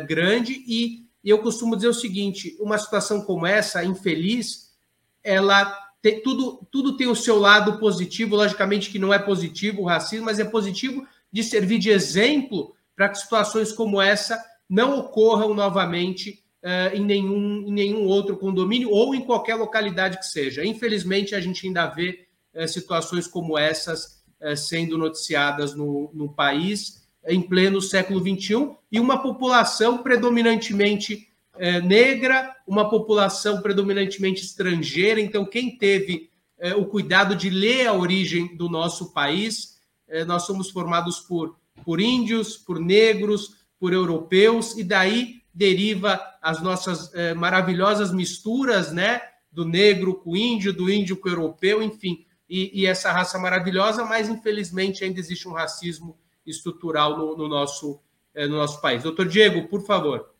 grande 0.06 0.62
e 0.68 1.02
e 1.24 1.30
eu 1.30 1.38
costumo 1.38 1.74
dizer 1.74 1.88
o 1.88 1.94
seguinte: 1.94 2.56
uma 2.60 2.78
situação 2.78 3.22
como 3.22 3.44
essa, 3.44 3.84
infeliz, 3.84 4.72
ela 5.22 5.64
tem, 6.00 6.22
tudo, 6.22 6.64
tudo 6.70 6.96
tem 6.96 7.08
o 7.08 7.16
seu 7.16 7.40
lado 7.40 7.78
positivo, 7.80 8.36
logicamente 8.36 8.90
que 8.90 9.00
não 9.00 9.12
é 9.12 9.18
positivo 9.18 9.82
o 9.82 9.86
racismo, 9.86 10.26
mas 10.26 10.38
é 10.38 10.44
positivo 10.44 11.04
de 11.32 11.42
servir 11.42 11.78
de 11.78 11.90
exemplo 11.90 12.74
para 12.96 13.08
que 13.08 13.18
situações 13.18 13.72
como 13.72 14.00
essa 14.00 14.42
não 14.68 14.98
ocorram 14.98 15.54
novamente 15.54 16.44
uh, 16.64 16.96
em, 16.96 17.04
nenhum, 17.04 17.64
em 17.66 17.72
nenhum 17.72 18.06
outro 18.06 18.36
condomínio 18.36 18.90
ou 18.90 19.14
em 19.14 19.20
qualquer 19.20 19.54
localidade 19.54 20.18
que 20.18 20.26
seja. 20.26 20.64
Infelizmente, 20.64 21.34
a 21.34 21.40
gente 21.40 21.66
ainda 21.66 21.86
vê 21.86 22.26
uh, 22.54 22.66
situações 22.66 23.26
como 23.26 23.58
essas 23.58 24.22
uh, 24.40 24.56
sendo 24.56 24.96
noticiadas 24.96 25.74
no, 25.74 26.10
no 26.14 26.32
país 26.32 27.04
em 27.26 27.40
pleno 27.40 27.80
século 27.80 28.20
XXI, 28.20 28.76
e 28.92 29.00
uma 29.00 29.22
população 29.22 30.02
predominantemente 30.02 31.26
negra, 31.82 32.54
uma 32.66 32.90
população 32.90 33.62
predominantemente 33.62 34.44
estrangeira. 34.44 35.18
Então, 35.18 35.46
quem 35.46 35.78
teve 35.78 36.28
o 36.76 36.84
cuidado 36.84 37.34
de 37.34 37.48
ler 37.48 37.86
a 37.86 37.94
origem 37.94 38.54
do 38.58 38.68
nosso 38.68 39.14
país, 39.14 39.80
nós 40.26 40.42
somos 40.42 40.68
formados 40.68 41.18
por, 41.20 41.56
por 41.84 42.00
índios, 42.00 42.56
por 42.56 42.80
negros, 42.80 43.64
por 43.78 43.92
europeus, 43.92 44.76
e 44.76 44.84
daí 44.84 45.42
deriva 45.52 46.20
as 46.42 46.60
nossas 46.60 47.14
é, 47.14 47.34
maravilhosas 47.34 48.12
misturas, 48.12 48.92
né? 48.92 49.20
Do 49.52 49.64
negro 49.64 50.14
com 50.14 50.30
o 50.30 50.36
índio, 50.36 50.72
do 50.72 50.90
índio 50.90 51.16
com 51.16 51.28
o 51.28 51.32
europeu, 51.32 51.82
enfim, 51.82 52.26
e, 52.48 52.82
e 52.82 52.86
essa 52.86 53.12
raça 53.12 53.38
maravilhosa, 53.38 54.04
mas 54.04 54.28
infelizmente 54.28 55.04
ainda 55.04 55.20
existe 55.20 55.48
um 55.48 55.52
racismo 55.52 56.18
estrutural 56.44 57.16
no, 57.16 57.36
no 57.36 57.48
nosso, 57.48 58.00
é, 58.34 58.46
no 58.46 58.56
nosso 58.56 58.80
país. 58.80 59.02
Doutor 59.02 59.28
Diego, 59.28 59.68
por 59.68 59.86
favor. 59.86 60.33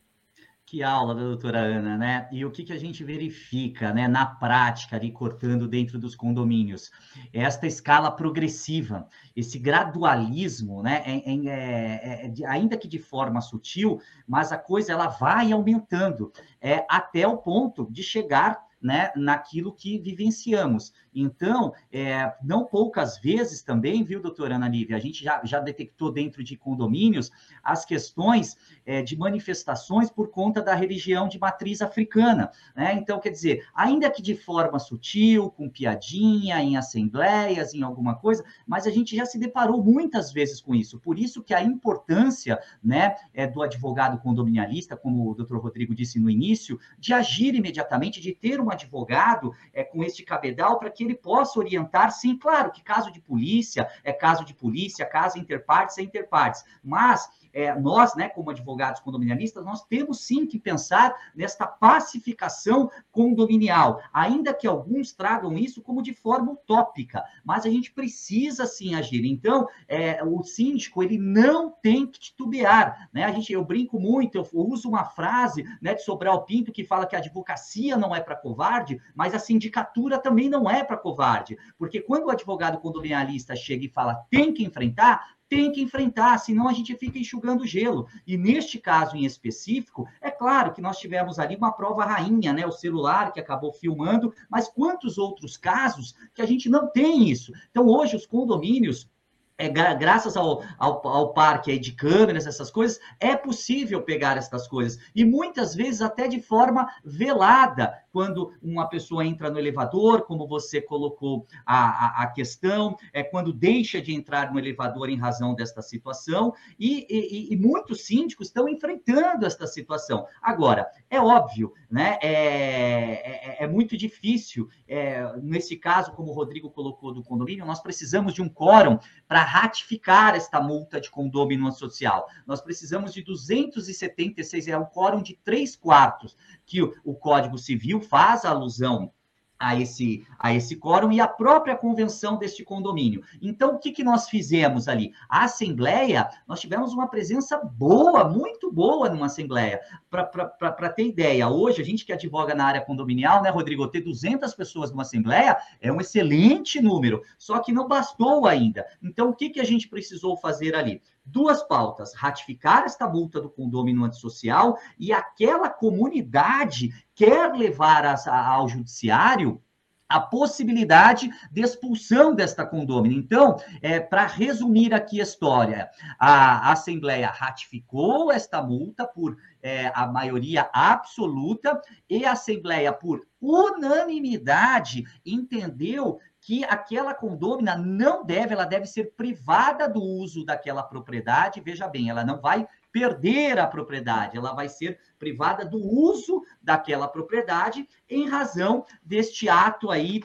Que 0.66 0.82
aula 0.82 1.14
da 1.14 1.20
doutora 1.20 1.58
Ana, 1.58 1.98
né? 1.98 2.26
E 2.32 2.42
o 2.42 2.50
que, 2.50 2.64
que 2.64 2.72
a 2.72 2.78
gente 2.78 3.04
verifica, 3.04 3.92
né, 3.92 4.08
na 4.08 4.24
prática, 4.24 4.96
ali 4.96 5.12
cortando 5.12 5.68
dentro 5.68 5.98
dos 5.98 6.16
condomínios? 6.16 6.90
Esta 7.34 7.66
escala 7.66 8.10
progressiva, 8.10 9.06
esse 9.36 9.58
gradualismo, 9.58 10.82
né? 10.82 11.02
É, 11.04 11.16
é, 11.28 12.26
é, 12.26 12.26
é 12.26 12.46
ainda 12.46 12.78
que 12.78 12.88
de 12.88 12.98
forma 12.98 13.42
sutil, 13.42 14.00
mas 14.26 14.52
a 14.52 14.58
coisa 14.58 14.92
ela 14.92 15.08
vai 15.08 15.52
aumentando, 15.52 16.32
é, 16.62 16.86
até 16.88 17.28
o 17.28 17.36
ponto 17.36 17.86
de 17.90 18.02
chegar 18.02 18.64
né, 18.80 19.10
naquilo 19.16 19.74
que 19.74 19.98
vivenciamos. 19.98 20.92
Então, 21.14 21.72
é, 21.92 22.34
não 22.42 22.64
poucas 22.64 23.18
vezes 23.18 23.62
também, 23.62 24.02
viu, 24.02 24.20
doutora 24.20 24.56
Ana 24.56 24.68
Lívia, 24.68 24.96
a 24.96 25.00
gente 25.00 25.22
já, 25.22 25.40
já 25.44 25.60
detectou 25.60 26.10
dentro 26.10 26.42
de 26.42 26.56
condomínios 26.56 27.30
as 27.62 27.84
questões 27.84 28.56
é, 28.84 29.02
de 29.02 29.16
manifestações 29.16 30.10
por 30.10 30.28
conta 30.30 30.60
da 30.60 30.74
religião 30.74 31.28
de 31.28 31.38
matriz 31.38 31.80
africana. 31.80 32.50
Né? 32.74 32.94
Então, 32.94 33.20
quer 33.20 33.30
dizer, 33.30 33.66
ainda 33.74 34.10
que 34.10 34.20
de 34.20 34.34
forma 34.34 34.78
sutil, 34.78 35.50
com 35.50 35.68
piadinha, 35.68 36.60
em 36.60 36.76
assembleias, 36.76 37.74
em 37.74 37.82
alguma 37.82 38.16
coisa, 38.16 38.44
mas 38.66 38.86
a 38.86 38.90
gente 38.90 39.14
já 39.14 39.24
se 39.24 39.38
deparou 39.38 39.82
muitas 39.82 40.32
vezes 40.32 40.60
com 40.60 40.74
isso. 40.74 40.98
Por 40.98 41.18
isso 41.18 41.42
que 41.42 41.54
a 41.54 41.62
importância 41.62 42.58
né, 42.82 43.14
é, 43.32 43.46
do 43.46 43.62
advogado 43.62 44.18
condominialista, 44.18 44.96
como 44.96 45.30
o 45.30 45.34
doutor 45.34 45.60
Rodrigo 45.60 45.94
disse 45.94 46.18
no 46.18 46.28
início, 46.28 46.78
de 46.98 47.12
agir 47.12 47.54
imediatamente, 47.54 48.20
de 48.20 48.32
ter 48.32 48.60
um 48.60 48.70
advogado 48.70 49.52
é, 49.72 49.84
com 49.84 50.02
este 50.02 50.22
cabedal 50.22 50.78
para 50.78 50.90
que 50.90 51.03
ele 51.04 51.14
possa 51.14 51.58
orientar, 51.58 52.10
sim, 52.10 52.36
claro 52.36 52.72
que 52.72 52.82
caso 52.82 53.10
de 53.10 53.20
polícia 53.20 53.88
é 54.02 54.12
caso 54.12 54.44
de 54.44 54.54
polícia, 54.54 55.06
caso 55.06 55.38
interpartes 55.38 55.98
é 55.98 56.02
interpartes, 56.02 56.64
mas 56.82 57.28
é, 57.54 57.74
nós, 57.78 58.14
né, 58.16 58.28
como 58.28 58.50
advogados 58.50 59.00
condominialistas, 59.00 59.64
nós 59.64 59.84
temos 59.84 60.26
sim 60.26 60.44
que 60.46 60.58
pensar 60.58 61.14
nesta 61.34 61.66
pacificação 61.66 62.90
condominial, 63.12 64.02
ainda 64.12 64.52
que 64.52 64.66
alguns 64.66 65.12
tragam 65.12 65.56
isso 65.56 65.80
como 65.80 66.02
de 66.02 66.12
forma 66.12 66.52
utópica, 66.52 67.22
mas 67.44 67.64
a 67.64 67.70
gente 67.70 67.92
precisa 67.92 68.66
sim 68.66 68.94
agir. 68.94 69.24
Então, 69.24 69.68
é, 69.86 70.22
o 70.24 70.42
síndico 70.42 71.02
ele 71.02 71.16
não 71.16 71.70
tem 71.70 72.06
que 72.06 72.18
titubear, 72.18 73.08
né? 73.12 73.24
A 73.24 73.30
gente, 73.30 73.52
eu 73.52 73.64
brinco 73.64 74.00
muito, 74.00 74.36
eu 74.36 74.48
uso 74.52 74.88
uma 74.88 75.04
frase, 75.04 75.64
né, 75.80 75.94
de 75.94 76.02
Sobral 76.02 76.44
Pinto 76.44 76.72
que 76.72 76.84
fala 76.84 77.06
que 77.06 77.14
a 77.14 77.20
advocacia 77.20 77.96
não 77.96 78.14
é 78.14 78.20
para 78.20 78.36
covarde, 78.36 79.00
mas 79.14 79.34
a 79.34 79.38
sindicatura 79.38 80.18
também 80.18 80.48
não 80.48 80.68
é 80.68 80.82
para 80.82 80.96
covarde, 80.96 81.56
porque 81.78 82.00
quando 82.00 82.24
o 82.24 82.30
advogado 82.30 82.78
condominialista 82.78 83.54
chega 83.54 83.84
e 83.84 83.88
fala 83.88 84.24
tem 84.30 84.52
que 84.52 84.64
enfrentar, 84.64 85.33
tem 85.48 85.70
que 85.70 85.82
enfrentar, 85.82 86.38
senão 86.38 86.68
a 86.68 86.72
gente 86.72 86.96
fica 86.96 87.18
enxugando 87.18 87.66
gelo. 87.66 88.06
E 88.26 88.36
neste 88.36 88.78
caso 88.78 89.16
em 89.16 89.24
específico, 89.24 90.08
é 90.20 90.30
claro 90.30 90.72
que 90.72 90.80
nós 90.80 90.98
tivemos 90.98 91.38
ali 91.38 91.56
uma 91.56 91.72
prova 91.72 92.04
rainha, 92.04 92.52
né? 92.52 92.66
O 92.66 92.72
celular 92.72 93.32
que 93.32 93.40
acabou 93.40 93.72
filmando, 93.72 94.32
mas 94.50 94.68
quantos 94.68 95.18
outros 95.18 95.56
casos 95.56 96.14
que 96.34 96.42
a 96.42 96.46
gente 96.46 96.68
não 96.68 96.90
tem 96.90 97.28
isso? 97.28 97.52
Então, 97.70 97.86
hoje, 97.86 98.16
os 98.16 98.26
condomínios 98.26 99.08
é, 99.56 99.68
graças 99.68 100.36
ao, 100.36 100.62
ao, 100.78 101.06
ao, 101.06 101.32
parque 101.32 101.78
de 101.78 101.92
câmeras, 101.92 102.46
essas 102.46 102.70
coisas, 102.70 102.98
é 103.20 103.36
possível 103.36 104.02
pegar 104.02 104.36
essas 104.36 104.66
coisas. 104.66 104.98
E 105.14 105.24
muitas 105.24 105.74
vezes 105.74 106.02
até 106.02 106.26
de 106.26 106.40
forma 106.40 106.88
velada, 107.04 107.94
quando 108.14 108.52
uma 108.62 108.88
pessoa 108.88 109.26
entra 109.26 109.50
no 109.50 109.58
elevador, 109.58 110.22
como 110.22 110.46
você 110.46 110.80
colocou 110.80 111.44
a, 111.66 112.20
a, 112.20 112.22
a 112.22 112.26
questão, 112.28 112.96
é 113.12 113.24
quando 113.24 113.52
deixa 113.52 114.00
de 114.00 114.14
entrar 114.14 114.52
no 114.52 114.58
elevador 114.60 115.10
em 115.10 115.18
razão 115.18 115.52
desta 115.52 115.82
situação, 115.82 116.54
e, 116.78 117.04
e, 117.10 117.52
e 117.52 117.56
muitos 117.56 118.06
síndicos 118.06 118.46
estão 118.46 118.68
enfrentando 118.68 119.44
esta 119.44 119.66
situação. 119.66 120.28
Agora, 120.40 120.86
é 121.10 121.20
óbvio, 121.20 121.72
né? 121.90 122.16
É, 122.22 123.62
é, 123.62 123.64
é 123.64 123.66
muito 123.66 123.96
difícil. 123.96 124.68
É, 124.86 125.36
nesse 125.42 125.76
caso, 125.76 126.12
como 126.12 126.30
o 126.30 126.34
Rodrigo 126.34 126.70
colocou 126.70 127.12
do 127.12 127.24
condomínio, 127.24 127.66
nós 127.66 127.80
precisamos 127.80 128.32
de 128.32 128.40
um 128.40 128.48
quórum 128.48 128.96
para 129.26 129.42
ratificar 129.42 130.36
esta 130.36 130.60
multa 130.60 131.00
de 131.00 131.10
condômino 131.10 131.72
social. 131.72 132.28
Nós 132.46 132.60
precisamos 132.60 133.12
de 133.12 133.24
276, 133.24 134.68
é 134.68 134.78
um 134.78 134.84
quórum 134.84 135.20
de 135.20 135.34
três 135.42 135.74
quartos, 135.74 136.36
que 136.66 136.82
o, 136.82 137.14
Código 137.14 137.58
Civil 137.58 138.00
faz 138.00 138.44
alusão 138.44 139.12
a 139.58 139.80
esse, 139.80 140.26
a 140.38 140.52
esse 140.52 140.76
quórum 140.76 141.12
e 141.12 141.20
a 141.20 141.28
própria 141.28 141.76
convenção 141.76 142.36
deste 142.36 142.64
condomínio. 142.64 143.22
Então, 143.40 143.74
o 143.74 143.78
que, 143.78 143.92
que 143.92 144.04
nós 144.04 144.28
fizemos 144.28 144.88
ali? 144.88 145.12
A 145.28 145.44
Assembleia, 145.44 146.28
nós 146.46 146.60
tivemos 146.60 146.92
uma 146.92 147.08
presença 147.08 147.58
boa, 147.58 148.28
muito 148.28 148.70
boa 148.70 149.08
numa 149.08 149.26
Assembleia. 149.26 149.80
Para 150.10 150.88
ter 150.90 151.06
ideia, 151.06 151.48
hoje, 151.48 151.80
a 151.80 151.84
gente 151.84 152.04
que 152.04 152.12
advoga 152.12 152.54
na 152.54 152.66
área 152.66 152.80
condominial, 152.80 153.42
né, 153.42 153.50
Rodrigo, 153.50 153.86
ter 153.88 154.00
200 154.00 154.52
pessoas 154.54 154.90
numa 154.90 155.02
Assembleia 155.02 155.56
é 155.80 155.90
um 155.90 156.00
excelente 156.00 156.80
número, 156.80 157.22
só 157.38 157.58
que 157.60 157.72
não 157.72 157.88
bastou 157.88 158.46
ainda. 158.46 158.84
Então, 159.02 159.30
o 159.30 159.34
que, 159.34 159.50
que 159.50 159.60
a 159.60 159.64
gente 159.64 159.88
precisou 159.88 160.36
fazer 160.36 160.74
ali? 160.74 161.00
Duas 161.24 161.62
pautas: 161.62 162.14
ratificar 162.14 162.84
esta 162.84 163.08
multa 163.08 163.40
do 163.40 163.50
condômino 163.50 164.04
antissocial 164.04 164.78
e 164.98 165.12
aquela 165.12 165.70
comunidade 165.70 166.90
quer 167.14 167.52
levar 167.52 168.04
a, 168.04 168.48
ao 168.48 168.68
judiciário 168.68 169.60
a 170.08 170.20
possibilidade 170.20 171.30
de 171.50 171.62
expulsão 171.62 172.34
desta 172.34 172.64
condômino. 172.64 173.14
Então, 173.14 173.56
é, 173.80 173.98
para 173.98 174.26
resumir 174.26 174.92
aqui 174.94 175.18
a 175.18 175.24
história, 175.24 175.90
a 176.18 176.70
Assembleia 176.70 177.28
ratificou 177.28 178.30
esta 178.30 178.62
multa 178.62 179.06
por 179.06 179.36
é, 179.62 179.90
a 179.94 180.06
maioria 180.06 180.68
absoluta 180.72 181.80
e 182.08 182.24
a 182.24 182.32
Assembleia, 182.32 182.92
por 182.92 183.26
unanimidade, 183.40 185.04
entendeu 185.24 186.20
que 186.44 186.62
aquela 186.62 187.14
condômina 187.14 187.74
não 187.74 188.22
deve, 188.22 188.52
ela 188.52 188.66
deve 188.66 188.84
ser 188.84 189.14
privada 189.16 189.88
do 189.88 190.02
uso 190.02 190.44
daquela 190.44 190.82
propriedade. 190.82 191.62
Veja 191.62 191.88
bem, 191.88 192.10
ela 192.10 192.22
não 192.22 192.38
vai 192.38 192.68
perder 192.92 193.58
a 193.58 193.66
propriedade, 193.66 194.36
ela 194.36 194.52
vai 194.52 194.68
ser 194.68 195.00
privada 195.18 195.64
do 195.64 195.78
uso 195.78 196.42
daquela 196.60 197.08
propriedade 197.08 197.88
em 198.10 198.28
razão 198.28 198.84
deste 199.02 199.48
ato 199.48 199.90
aí 199.90 200.22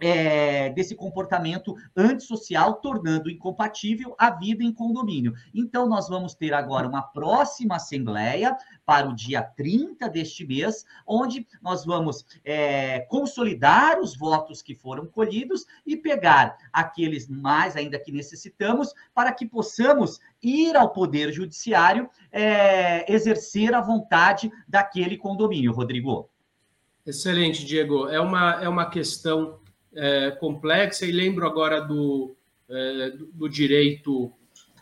é, 0.00 0.70
desse 0.70 0.94
comportamento 0.94 1.74
antissocial, 1.96 2.74
tornando 2.74 3.30
incompatível 3.30 4.14
a 4.18 4.30
vida 4.30 4.64
em 4.64 4.72
condomínio. 4.72 5.34
Então, 5.54 5.88
nós 5.88 6.08
vamos 6.08 6.34
ter 6.34 6.54
agora 6.54 6.88
uma 6.88 7.02
próxima 7.02 7.76
assembleia 7.76 8.56
para 8.84 9.08
o 9.08 9.14
dia 9.14 9.42
30 9.42 10.08
deste 10.08 10.46
mês, 10.46 10.84
onde 11.06 11.46
nós 11.62 11.84
vamos 11.84 12.24
é, 12.44 13.00
consolidar 13.00 14.00
os 14.00 14.16
votos 14.16 14.62
que 14.62 14.74
foram 14.74 15.06
colhidos 15.06 15.66
e 15.86 15.96
pegar 15.96 16.56
aqueles 16.72 17.28
mais 17.28 17.76
ainda 17.76 17.98
que 17.98 18.12
necessitamos 18.12 18.92
para 19.14 19.32
que 19.32 19.46
possamos 19.46 20.20
ir 20.42 20.76
ao 20.76 20.90
Poder 20.90 21.32
Judiciário 21.32 22.08
é, 22.32 23.12
exercer 23.12 23.74
a 23.74 23.80
vontade 23.80 24.50
daquele 24.66 25.16
condomínio, 25.16 25.72
Rodrigo. 25.72 26.28
Excelente, 27.06 27.64
Diego. 27.64 28.08
É 28.08 28.20
uma, 28.20 28.62
é 28.62 28.68
uma 28.68 28.88
questão 28.88 29.58
é, 29.94 30.30
complexa 30.32 31.04
e 31.04 31.12
lembro 31.12 31.46
agora 31.46 31.80
do, 31.80 32.34
é, 32.68 33.10
do, 33.10 33.26
do, 33.26 33.48
direito. 33.48 34.32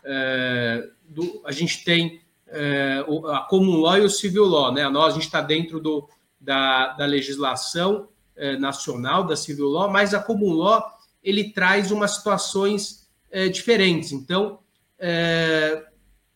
É, 0.03 0.87
do, 1.07 1.41
a 1.45 1.51
gente 1.51 1.83
tem 1.83 2.21
é, 2.47 3.03
a 3.31 3.39
common 3.49 3.77
law 3.77 3.97
e 3.97 4.01
o 4.01 4.09
civil 4.09 4.45
law, 4.45 4.71
né? 4.71 4.87
Nós, 4.89 5.13
a 5.13 5.15
gente 5.15 5.25
está 5.25 5.41
dentro 5.41 5.79
do, 5.79 6.07
da, 6.39 6.93
da 6.93 7.05
legislação 7.05 8.07
é, 8.35 8.57
nacional, 8.57 9.25
da 9.25 9.35
civil 9.35 9.67
law, 9.67 9.89
mas 9.89 10.13
a 10.13 10.21
common 10.21 10.53
law 10.53 10.83
ele 11.23 11.51
traz 11.51 11.91
umas 11.91 12.15
situações 12.15 13.07
diferentes. 13.51 14.11
Então, 14.11 14.57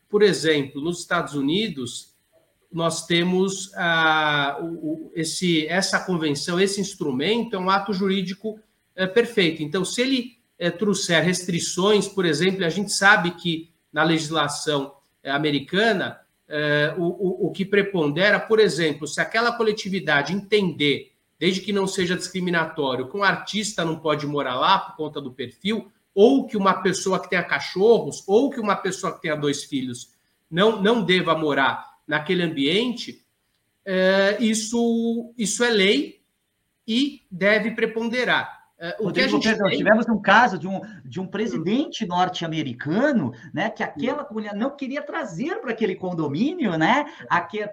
por 0.10 0.22
exemplo, 0.22 0.80
nos 0.80 1.00
Estados 1.00 1.34
Unidos, 1.34 2.13
nós 2.74 3.06
temos 3.06 3.72
ah, 3.76 4.58
o, 4.60 5.12
esse, 5.14 5.68
essa 5.68 6.00
convenção, 6.00 6.60
esse 6.60 6.82
instrumento 6.82 7.56
é 7.56 7.60
um 7.60 7.70
ato 7.70 7.94
jurídico 7.94 8.60
é, 8.96 9.06
perfeito. 9.06 9.62
Então, 9.62 9.86
se 9.86 10.02
ele 10.02 10.38
é, 10.58 10.72
trouxer 10.72 11.24
restrições, 11.24 12.08
por 12.08 12.26
exemplo, 12.26 12.66
a 12.66 12.70
gente 12.70 12.92
sabe 12.92 13.32
que 13.32 13.70
na 13.92 14.04
legislação 14.04 14.96
é, 15.22 15.30
americana, 15.32 16.20
o, 16.98 17.46
o, 17.46 17.48
o 17.48 17.52
que 17.52 17.66
prepondera, 17.66 18.40
por 18.40 18.60
exemplo, 18.60 19.08
se 19.08 19.20
aquela 19.20 19.54
coletividade 19.54 20.34
entender, 20.34 21.12
desde 21.40 21.62
que 21.62 21.74
não 21.74 21.88
seja 21.88 22.16
discriminatório, 22.16 23.10
que 23.10 23.18
um 23.18 23.24
artista 23.24 23.84
não 23.84 23.98
pode 23.98 24.28
morar 24.28 24.56
lá 24.56 24.78
por 24.78 24.96
conta 24.96 25.20
do 25.20 25.32
perfil, 25.32 25.92
ou 26.14 26.46
que 26.46 26.56
uma 26.56 26.76
pessoa 26.76 27.20
que 27.20 27.30
tenha 27.30 27.42
cachorros, 27.42 28.24
ou 28.28 28.52
que 28.52 28.60
uma 28.60 28.76
pessoa 28.76 29.14
que 29.16 29.22
tenha 29.22 29.36
dois 29.36 29.64
filhos 29.64 30.12
não, 30.52 30.80
não 30.80 31.04
deva 31.04 31.36
morar 31.36 31.93
naquele 32.08 32.44
ambiente, 32.44 33.26
é, 33.86 34.38
isso, 34.40 35.34
isso 35.38 35.64
é 35.64 35.70
lei 35.70 36.22
e 36.88 37.22
deve 37.30 37.72
preponderar. 37.72 38.64
É, 38.80 38.98
o 39.00 39.06
Rodrigo, 39.06 39.40
que 39.40 39.48
a 39.48 39.52
gente 39.52 39.64
tem... 39.64 39.78
tivemos 39.78 40.10
um 40.10 40.22
caso 40.22 40.58
de 40.58 40.68
um, 40.68 40.82
de 41.06 41.20
um 41.22 41.28
presidente 41.28 42.06
norte-americano, 42.06 43.34
né, 43.54 43.70
que 43.70 43.82
aquela 43.82 44.26
comunidade 44.26 44.60
não 44.60 44.76
queria 44.76 45.02
trazer 45.02 45.62
para 45.62 45.72
aquele 45.72 45.96
condomínio, 45.96 46.78
né, 46.78 47.06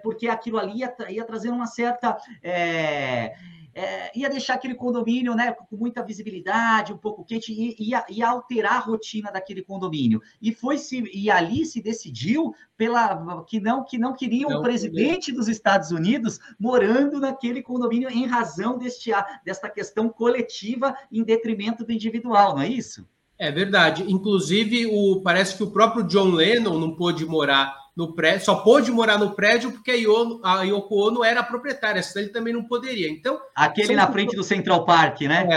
porque 0.01 0.27
aquilo 0.27 0.57
ali 0.57 0.79
ia, 0.79 0.95
ia 1.09 1.25
trazer 1.25 1.49
uma 1.49 1.67
certa 1.67 2.17
é, 2.41 3.33
é, 3.73 4.17
ia 4.17 4.29
deixar 4.29 4.55
aquele 4.55 4.75
condomínio 4.75 5.33
né, 5.33 5.51
com 5.51 5.77
muita 5.77 6.03
visibilidade, 6.03 6.93
um 6.93 6.97
pouco 6.97 7.23
quente, 7.23 7.51
e 7.51 7.75
ia, 7.89 8.05
ia 8.09 8.27
alterar 8.27 8.73
a 8.73 8.79
rotina 8.79 9.31
daquele 9.31 9.61
condomínio. 9.61 10.21
E 10.41 10.53
foi 10.53 10.77
se, 10.77 11.03
e 11.13 11.29
ali 11.29 11.65
se 11.65 11.81
decidiu 11.81 12.53
pela 12.77 13.43
que 13.45 13.59
não 13.59 13.83
que 13.83 13.97
não 13.97 14.13
queriam 14.13 14.49
não, 14.49 14.59
o 14.59 14.61
presidente 14.61 15.31
dos 15.31 15.47
Estados 15.47 15.91
Unidos 15.91 16.39
morando 16.59 17.19
naquele 17.19 17.61
condomínio 17.61 18.09
em 18.09 18.25
razão 18.25 18.77
deste, 18.77 19.11
desta 19.45 19.69
questão 19.69 20.09
coletiva 20.09 20.95
em 21.11 21.23
detrimento 21.23 21.85
do 21.85 21.91
individual, 21.91 22.55
não 22.55 22.61
é 22.61 22.67
isso? 22.67 23.07
É 23.37 23.51
verdade. 23.51 24.03
Inclusive, 24.07 24.85
o, 24.85 25.21
parece 25.21 25.57
que 25.57 25.63
o 25.63 25.71
próprio 25.71 26.03
John 26.03 26.29
Lennon 26.29 26.77
não 26.77 26.95
pôde 26.95 27.25
morar 27.25 27.75
no 27.95 28.13
prédio, 28.15 28.45
só 28.45 28.55
pôde 28.55 28.91
morar 28.91 29.17
no 29.17 29.31
prédio 29.31 29.71
porque 29.71 29.91
a, 29.91 29.95
Iono, 29.95 30.39
a 30.43 30.63
Yoko 30.63 30.95
Ono 31.07 31.23
era 31.23 31.43
proprietária, 31.43 32.01
senão 32.01 32.23
ele 32.23 32.33
também 32.33 32.53
não 32.53 32.63
poderia. 32.63 33.09
Então, 33.09 33.39
aquele 33.55 33.95
na 33.95 34.11
frente 34.11 34.35
do 34.35 34.43
Central 34.43 34.85
Park, 34.85 35.21
né? 35.21 35.47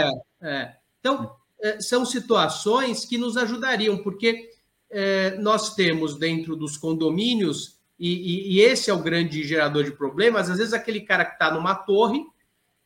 É, 0.41 0.47
é. 0.47 0.75
Então, 0.99 1.33
é, 1.61 1.79
são 1.79 2.05
situações 2.05 3.05
que 3.05 3.17
nos 3.17 3.37
ajudariam, 3.37 3.97
porque 3.97 4.49
é, 4.89 5.37
nós 5.37 5.75
temos 5.75 6.17
dentro 6.17 6.55
dos 6.55 6.77
condomínios, 6.77 7.75
e, 7.97 8.09
e, 8.09 8.55
e, 8.55 8.61
esse 8.61 8.89
é 8.89 8.93
o 8.93 9.01
grande 9.01 9.43
gerador 9.43 9.85
de 9.85 9.91
problemas, 9.91 10.49
às 10.49 10.57
vezes 10.57 10.73
aquele 10.73 10.99
cara 11.01 11.23
que 11.23 11.33
está 11.33 11.49
numa 11.51 11.73
torre, 11.73 12.21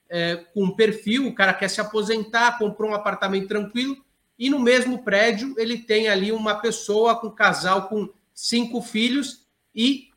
é, 0.08 0.36
com 0.54 0.66
um 0.66 0.76
perfil, 0.76 1.28
o 1.28 1.34
cara 1.34 1.54
quer 1.54 1.70
se 1.70 1.82
aposentar, 1.82 2.60
comprou 2.60 2.92
um 2.92 2.96
apartamento 2.96 3.48
tranquilo, 3.48 3.98
e 4.38 4.50
no 4.50 4.60
mesmo 4.60 5.04
prédio 5.04 5.56
ele 5.58 5.80
tem 5.80 6.08
ali 6.08 6.32
uma 6.32 6.56
pessoa 6.56 7.16
com 7.16 7.28
um 7.28 7.36
casal 7.36 7.88
com 7.90 8.10
cinco 8.40 8.82
filhos 8.82 9.46
e 9.76 10.08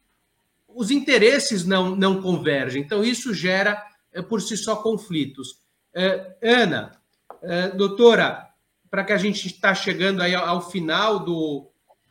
os 0.68 0.92
interesses 0.92 1.64
não, 1.64 1.96
não 1.96 2.22
convergem. 2.22 2.80
Então, 2.80 3.02
isso 3.02 3.34
gera 3.34 3.84
é, 4.12 4.22
por 4.22 4.40
si 4.40 4.56
só 4.56 4.76
conflitos. 4.76 5.60
É, 5.92 6.36
Ana, 6.40 6.92
é, 7.42 7.70
doutora, 7.70 8.48
para 8.88 9.02
que 9.02 9.12
a 9.12 9.18
gente 9.18 9.46
está 9.48 9.74
chegando 9.74 10.22
aí 10.22 10.36
ao, 10.36 10.70
final 10.70 11.18
do, 11.18 11.68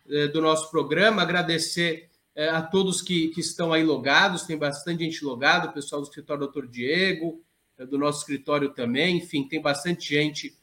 é, 0.09 0.27
do 0.27 0.41
nosso 0.41 0.69
programa, 0.69 1.21
agradecer 1.21 2.09
é, 2.35 2.49
a 2.49 2.61
todos 2.61 3.01
que, 3.01 3.29
que 3.29 3.39
estão 3.39 3.71
aí 3.71 3.83
logados, 3.83 4.43
tem 4.43 4.57
bastante 4.57 5.05
gente 5.05 5.23
logada, 5.23 5.69
o 5.69 5.73
pessoal 5.73 6.01
do 6.01 6.07
escritório 6.07 6.41
doutor 6.41 6.67
Diego, 6.67 7.41
é, 7.77 7.85
do 7.85 7.97
nosso 7.97 8.19
escritório 8.19 8.69
também, 8.73 9.17
enfim, 9.17 9.47
tem 9.47 9.61
bastante 9.61 10.09
gente 10.09 10.59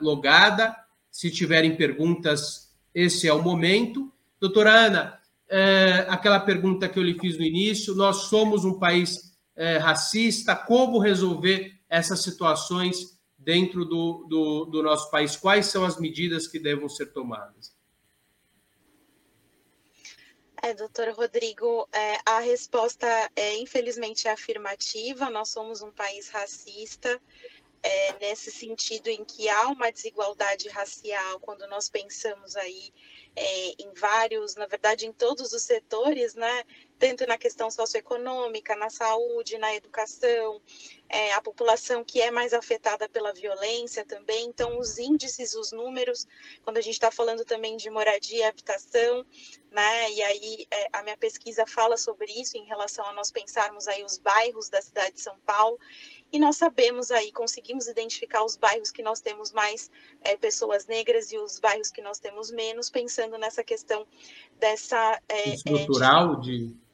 logada. 0.00 0.74
Se 1.10 1.30
tiverem 1.30 1.76
perguntas, 1.76 2.69
esse 2.94 3.28
é 3.28 3.32
o 3.32 3.42
momento. 3.42 4.12
Doutora 4.40 4.72
Ana, 4.72 5.20
é, 5.48 6.06
aquela 6.08 6.40
pergunta 6.40 6.88
que 6.88 6.98
eu 6.98 7.02
lhe 7.02 7.18
fiz 7.18 7.36
no 7.36 7.44
início: 7.44 7.94
nós 7.94 8.28
somos 8.28 8.64
um 8.64 8.78
país 8.78 9.36
é, 9.56 9.76
racista, 9.78 10.54
como 10.54 10.98
resolver 10.98 11.78
essas 11.88 12.22
situações 12.22 13.18
dentro 13.36 13.84
do, 13.84 14.26
do, 14.28 14.64
do, 14.66 14.82
nosso 14.82 15.10
país? 15.10 15.36
Quais 15.36 15.66
são 15.66 15.84
as 15.84 15.98
medidas 15.98 16.46
que 16.46 16.58
devem 16.58 16.88
ser 16.88 17.06
tomadas? 17.06 17.74
É, 20.62 20.74
doutor 20.74 21.08
Rodrigo, 21.14 21.88
é, 21.90 22.18
a 22.26 22.38
resposta 22.40 23.06
é 23.34 23.58
infelizmente 23.58 24.28
afirmativa. 24.28 25.30
Nós 25.30 25.48
somos 25.48 25.80
um 25.80 25.90
país 25.90 26.28
racista 26.28 27.20
é, 27.82 28.18
nesse 28.20 28.50
sentido 28.50 29.08
em 29.08 29.24
que 29.24 29.48
há 29.48 29.68
uma 29.68 29.90
desigualdade 29.90 30.68
racial 30.68 31.40
quando 31.40 31.66
nós 31.66 31.88
pensamos 31.88 32.56
aí 32.56 32.92
é, 33.34 33.82
em 33.82 33.92
vários, 33.94 34.56
na 34.56 34.66
verdade, 34.66 35.06
em 35.06 35.12
todos 35.12 35.52
os 35.52 35.62
setores, 35.62 36.34
né? 36.34 36.64
Tanto 36.98 37.26
na 37.26 37.38
questão 37.38 37.70
socioeconômica, 37.70 38.76
na 38.76 38.90
saúde, 38.90 39.56
na 39.56 39.74
educação, 39.74 40.60
é, 41.08 41.32
a 41.32 41.40
população 41.40 42.04
que 42.04 42.20
é 42.20 42.30
mais 42.30 42.52
afetada 42.52 43.08
pela 43.08 43.32
violência 43.32 44.04
também. 44.04 44.46
Então, 44.46 44.78
os 44.78 44.98
índices, 44.98 45.54
os 45.54 45.72
números, 45.72 46.26
quando 46.62 46.78
a 46.78 46.82
gente 46.82 46.94
está 46.94 47.10
falando 47.10 47.44
também 47.44 47.76
de 47.76 47.88
moradia 47.88 48.40
e 48.40 48.42
habitação, 48.42 49.24
né? 49.70 50.10
E 50.10 50.22
aí 50.22 50.66
é, 50.70 50.88
a 50.92 51.02
minha 51.02 51.16
pesquisa 51.16 51.64
fala 51.66 51.96
sobre 51.96 52.30
isso 52.32 52.58
em 52.58 52.64
relação 52.64 53.06
a 53.06 53.12
nós 53.12 53.30
pensarmos 53.30 53.88
aí 53.88 54.04
os 54.04 54.18
bairros 54.18 54.68
da 54.68 54.82
cidade 54.82 55.14
de 55.14 55.22
São 55.22 55.38
Paulo 55.46 55.78
e 56.32 56.38
nós 56.38 56.56
sabemos 56.56 57.10
aí, 57.10 57.32
conseguimos 57.32 57.86
identificar 57.88 58.44
os 58.44 58.56
bairros 58.56 58.90
que 58.90 59.02
nós 59.02 59.20
temos 59.20 59.52
mais 59.52 59.90
é, 60.22 60.36
pessoas 60.36 60.86
negras 60.86 61.32
e 61.32 61.38
os 61.38 61.58
bairros 61.58 61.90
que 61.90 62.00
nós 62.00 62.18
temos 62.18 62.50
menos, 62.50 62.88
pensando 62.88 63.36
nessa 63.36 63.64
questão 63.64 64.06
dessa. 64.58 65.20
É, 65.28 65.50
Estrutural 65.50 66.34
é, 66.34 66.40
de... 66.40 66.68
de... 66.68 66.90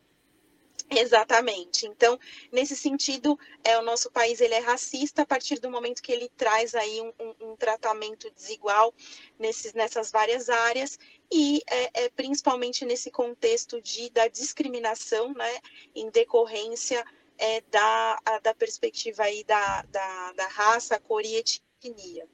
Exatamente. 0.88 1.84
Então, 1.84 2.16
nesse 2.52 2.76
sentido, 2.76 3.36
é, 3.64 3.76
o 3.76 3.82
nosso 3.82 4.08
país 4.10 4.40
ele 4.40 4.54
é 4.54 4.60
racista 4.60 5.22
a 5.22 5.26
partir 5.26 5.58
do 5.58 5.68
momento 5.68 6.00
que 6.00 6.12
ele 6.12 6.30
traz 6.36 6.76
aí 6.76 7.00
um, 7.00 7.12
um, 7.18 7.50
um 7.50 7.56
tratamento 7.56 8.30
desigual 8.30 8.94
nesses, 9.36 9.74
nessas 9.74 10.12
várias 10.12 10.48
áreas 10.48 10.96
e 11.30 11.60
é, 11.68 12.04
é, 12.04 12.08
principalmente 12.10 12.84
nesse 12.84 13.10
contexto 13.10 13.82
de, 13.82 14.10
da 14.10 14.28
discriminação, 14.28 15.34
né, 15.34 15.58
em 15.92 16.08
decorrência 16.08 17.04
é, 17.38 17.60
da, 17.62 18.20
a, 18.24 18.38
da 18.40 18.54
perspectiva 18.54 19.24
aí 19.24 19.44
da, 19.44 19.82
da, 19.82 20.32
da, 20.32 20.48
raça, 20.48 20.98
cor 21.00 21.24
e 21.24 21.36
etnia. 21.36 22.26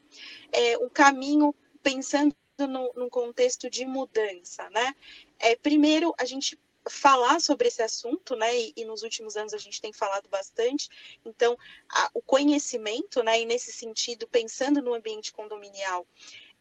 É, 0.50 0.76
o 0.78 0.88
caminho, 0.88 1.54
pensando 1.82 2.34
no, 2.58 3.10
contexto 3.10 3.68
de 3.68 3.84
mudança, 3.84 4.68
né? 4.70 4.94
É, 5.38 5.56
primeiro, 5.56 6.14
a 6.18 6.24
gente 6.24 6.58
falar 6.88 7.40
sobre 7.40 7.68
esse 7.68 7.82
assunto, 7.82 8.36
né? 8.36 8.56
E, 8.56 8.72
e, 8.76 8.84
nos 8.84 9.02
últimos 9.02 9.36
anos 9.36 9.54
a 9.54 9.58
gente 9.58 9.80
tem 9.80 9.92
falado 9.92 10.28
bastante. 10.28 10.88
Então, 11.24 11.56
a, 11.88 12.10
o 12.14 12.22
conhecimento, 12.22 13.22
né? 13.22 13.40
E 13.40 13.46
nesse 13.46 13.72
sentido, 13.72 14.28
pensando 14.28 14.82
no 14.82 14.94
ambiente 14.94 15.32
condominial, 15.32 16.06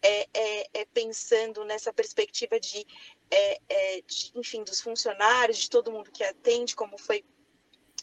é, 0.01 0.27
é, 0.33 0.69
é 0.73 0.85
pensando 0.85 1.63
nessa 1.63 1.93
perspectiva 1.93 2.59
de, 2.59 2.85
é, 3.29 3.61
é, 3.69 4.01
de, 4.01 4.31
enfim, 4.35 4.63
dos 4.63 4.81
funcionários, 4.81 5.59
de 5.59 5.69
todo 5.69 5.91
mundo 5.91 6.11
que 6.11 6.23
atende, 6.23 6.75
como 6.75 6.97
foi 6.97 7.23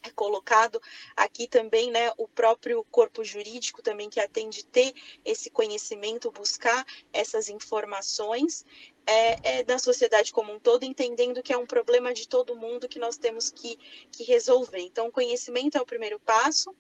é 0.02 0.10
colocado 0.10 0.80
aqui 1.16 1.46
também, 1.46 1.90
né, 1.90 2.12
o 2.16 2.28
próprio 2.28 2.84
corpo 2.90 3.24
jurídico 3.24 3.82
também 3.82 4.08
que 4.08 4.20
atende 4.20 4.64
ter 4.64 4.92
esse 5.24 5.50
conhecimento, 5.50 6.30
buscar 6.30 6.84
essas 7.12 7.48
informações 7.48 8.64
é, 9.06 9.58
é, 9.58 9.64
da 9.64 9.78
sociedade 9.78 10.32
como 10.32 10.52
um 10.52 10.60
todo, 10.60 10.84
entendendo 10.84 11.42
que 11.42 11.52
é 11.52 11.56
um 11.56 11.66
problema 11.66 12.12
de 12.12 12.28
todo 12.28 12.54
mundo 12.54 12.88
que 12.88 12.98
nós 12.98 13.16
temos 13.16 13.50
que, 13.50 13.78
que 14.12 14.22
resolver. 14.24 14.80
Então, 14.80 15.10
conhecimento 15.10 15.78
é 15.78 15.80
o 15.80 15.86
primeiro 15.86 16.20
passo 16.20 16.74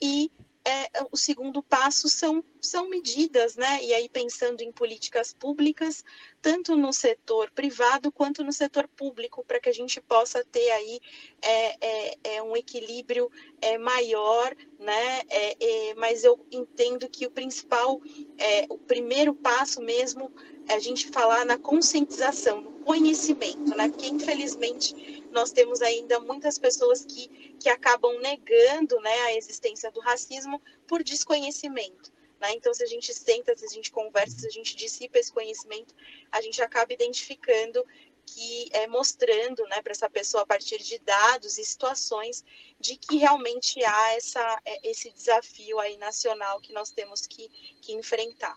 e 0.00 0.30
é, 0.66 0.88
o 1.12 1.16
segundo 1.16 1.62
passo 1.62 2.08
são, 2.08 2.42
são 2.58 2.88
medidas, 2.88 3.54
né? 3.54 3.82
E 3.82 3.92
aí 3.92 4.08
pensando 4.08 4.62
em 4.62 4.72
políticas 4.72 5.32
públicas, 5.32 6.02
tanto 6.40 6.74
no 6.74 6.90
setor 6.90 7.50
privado 7.50 8.10
quanto 8.10 8.42
no 8.42 8.52
setor 8.52 8.88
público, 8.88 9.44
para 9.46 9.60
que 9.60 9.68
a 9.68 9.74
gente 9.74 10.00
possa 10.00 10.42
ter 10.42 10.70
aí 10.70 11.00
é, 11.42 11.86
é, 11.86 12.18
é 12.36 12.42
um 12.42 12.56
equilíbrio 12.56 13.30
é, 13.60 13.76
maior, 13.76 14.56
né? 14.78 15.20
É, 15.28 15.94
mas 15.96 16.24
eu 16.24 16.40
entendo 16.50 17.10
que 17.10 17.26
o 17.26 17.30
principal, 17.30 18.00
é, 18.38 18.64
o 18.70 18.78
primeiro 18.78 19.34
passo 19.34 19.82
mesmo, 19.82 20.32
é 20.66 20.74
a 20.74 20.78
gente 20.78 21.08
falar 21.08 21.44
na 21.44 21.58
conscientização, 21.58 22.62
no 22.62 22.72
conhecimento, 22.84 23.76
né? 23.76 23.88
Porque 23.90 24.06
infelizmente 24.06 25.13
nós 25.34 25.50
temos 25.50 25.82
ainda 25.82 26.20
muitas 26.20 26.58
pessoas 26.58 27.04
que, 27.04 27.28
que 27.60 27.68
acabam 27.68 28.18
negando 28.20 28.98
né, 29.00 29.20
a 29.22 29.34
existência 29.34 29.90
do 29.90 30.00
racismo 30.00 30.62
por 30.86 31.02
desconhecimento. 31.02 32.12
Né? 32.40 32.52
Então, 32.54 32.72
se 32.72 32.82
a 32.82 32.86
gente 32.86 33.12
senta, 33.12 33.54
se 33.56 33.64
a 33.64 33.68
gente 33.68 33.90
conversa, 33.90 34.38
se 34.38 34.46
a 34.46 34.50
gente 34.50 34.76
dissipa 34.76 35.18
esse 35.18 35.32
conhecimento, 35.32 35.92
a 36.30 36.40
gente 36.40 36.62
acaba 36.62 36.92
identificando 36.92 37.84
que 38.26 38.68
é 38.72 38.86
mostrando 38.86 39.62
né, 39.64 39.82
para 39.82 39.92
essa 39.92 40.08
pessoa 40.08 40.44
a 40.44 40.46
partir 40.46 40.78
de 40.78 40.98
dados 41.00 41.58
e 41.58 41.64
situações 41.64 42.42
de 42.80 42.96
que 42.96 43.16
realmente 43.18 43.84
há 43.84 44.14
essa, 44.14 44.60
é, 44.64 44.88
esse 44.90 45.10
desafio 45.10 45.78
aí 45.78 45.96
nacional 45.98 46.60
que 46.60 46.72
nós 46.72 46.90
temos 46.90 47.26
que, 47.26 47.50
que 47.82 47.92
enfrentar. 47.92 48.56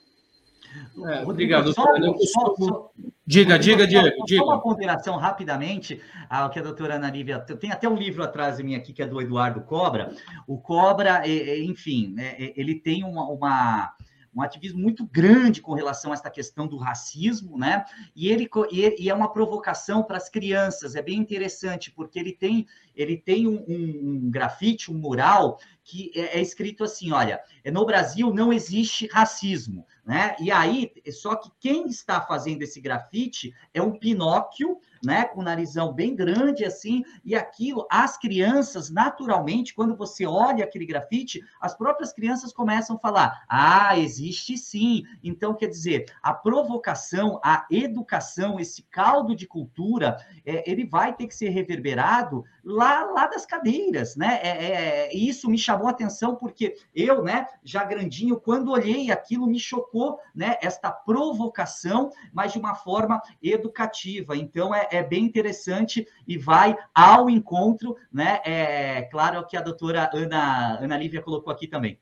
É, 1.11 1.23
obrigado. 1.23 1.73
Só, 1.73 1.83
só, 1.83 2.55
só, 2.55 2.91
diga, 3.27 3.59
diga, 3.59 3.85
Diego. 3.85 4.25
Diga. 4.25 4.41
Só 4.41 4.47
uma 4.47 4.61
ponderação 4.61 5.17
rapidamente 5.17 6.01
ao 6.29 6.49
que 6.49 6.59
a 6.59 6.63
doutora 6.63 6.95
Ana 6.95 7.11
Lívia. 7.11 7.39
Tem 7.39 7.71
até 7.71 7.87
um 7.87 7.95
livro 7.95 8.23
atrás 8.23 8.57
de 8.57 8.63
mim 8.63 8.75
aqui 8.75 8.93
que 8.93 9.01
é 9.01 9.07
do 9.07 9.21
Eduardo 9.21 9.61
Cobra. 9.61 10.11
O 10.47 10.57
Cobra, 10.57 11.21
enfim, 11.27 12.13
né, 12.15 12.35
ele 12.37 12.75
tem 12.75 13.03
uma, 13.03 13.29
uma 13.29 13.93
um 14.37 14.41
ativismo 14.43 14.79
muito 14.79 15.03
grande 15.03 15.61
com 15.61 15.73
relação 15.73 16.11
a 16.11 16.13
essa 16.13 16.29
questão 16.29 16.67
do 16.67 16.77
racismo, 16.77 17.57
né? 17.57 17.83
E 18.15 18.29
ele 18.29 18.47
e 18.71 19.09
é 19.09 19.13
uma 19.13 19.33
provocação 19.33 20.03
para 20.03 20.17
as 20.17 20.29
crianças, 20.29 20.95
é 20.95 21.01
bem 21.01 21.17
interessante, 21.17 21.89
porque 21.89 22.19
ele 22.19 22.31
tem, 22.31 22.67
ele 22.95 23.17
tem 23.17 23.47
um, 23.47 23.65
um, 23.67 24.25
um 24.25 24.29
grafite, 24.29 24.91
um 24.91 24.95
mural, 24.95 25.57
que 25.87 26.11
é, 26.13 26.37
é, 26.37 26.41
escrito 26.41 26.83
assim: 26.83 27.11
olha, 27.11 27.41
no 27.71 27.85
Brasil 27.85 28.33
não 28.33 28.51
existe 28.51 29.07
racismo, 29.07 29.87
né? 30.05 30.35
E 30.39 30.51
aí, 30.51 30.91
só 31.11 31.35
que 31.35 31.49
quem 31.59 31.87
está 31.87 32.21
fazendo 32.21 32.61
esse 32.61 32.81
grafite 32.81 33.53
é 33.73 33.81
um 33.81 33.97
Pinóquio 33.97 34.77
né, 35.03 35.25
com 35.25 35.41
narizão 35.41 35.93
bem 35.93 36.15
grande 36.15 36.65
assim, 36.65 37.03
e 37.23 37.35
aquilo, 37.35 37.85
as 37.89 38.17
crianças, 38.17 38.89
naturalmente, 38.89 39.73
quando 39.73 39.95
você 39.95 40.25
olha 40.25 40.63
aquele 40.63 40.85
grafite, 40.85 41.41
as 41.61 41.75
próprias 41.75 42.13
crianças 42.13 42.53
começam 42.53 42.95
a 42.95 42.99
falar: 42.99 43.43
ah, 43.49 43.97
existe 43.97 44.57
sim. 44.57 45.03
Então, 45.23 45.53
quer 45.53 45.67
dizer, 45.67 46.05
a 46.21 46.33
provocação, 46.33 47.39
a 47.43 47.65
educação, 47.69 48.59
esse 48.59 48.83
caldo 48.83 49.35
de 49.35 49.47
cultura, 49.47 50.17
é, 50.45 50.69
ele 50.69 50.85
vai 50.85 51.15
ter 51.15 51.27
que 51.27 51.35
ser 51.35 51.49
reverberado 51.49 52.43
lá, 52.63 53.03
lá 53.05 53.27
das 53.27 53.45
cadeiras, 53.45 54.15
né? 54.15 54.39
É, 54.41 54.49
é, 54.49 55.15
isso 55.15 55.49
me 55.49 55.57
chamou 55.57 55.76
a 55.85 55.91
atenção 55.91 56.35
porque 56.35 56.75
eu, 56.95 57.21
né, 57.21 57.45
já 57.63 57.83
grandinho, 57.83 58.39
quando 58.39 58.71
olhei 58.71 59.11
aquilo, 59.11 59.45
me 59.45 59.59
chocou, 59.59 60.17
né, 60.33 60.57
esta 60.61 60.89
provocação, 60.89 62.09
mas 62.33 62.53
de 62.53 62.59
uma 62.59 62.73
forma 62.73 63.21
educativa. 63.43 64.35
Então, 64.35 64.73
é, 64.73 64.87
é 64.91 65.03
bem 65.03 65.25
interessante 65.25 66.07
e 66.25 66.37
vai 66.37 66.75
ao 66.95 67.29
encontro, 67.29 67.97
né? 68.11 68.39
É 68.45 69.01
claro 69.03 69.45
que 69.45 69.57
a 69.57 69.61
doutora 69.61 70.09
Ana, 70.13 70.79
Ana 70.79 70.97
Lívia 70.97 71.21
colocou 71.21 71.51
aqui 71.51 71.67
também. 71.67 71.99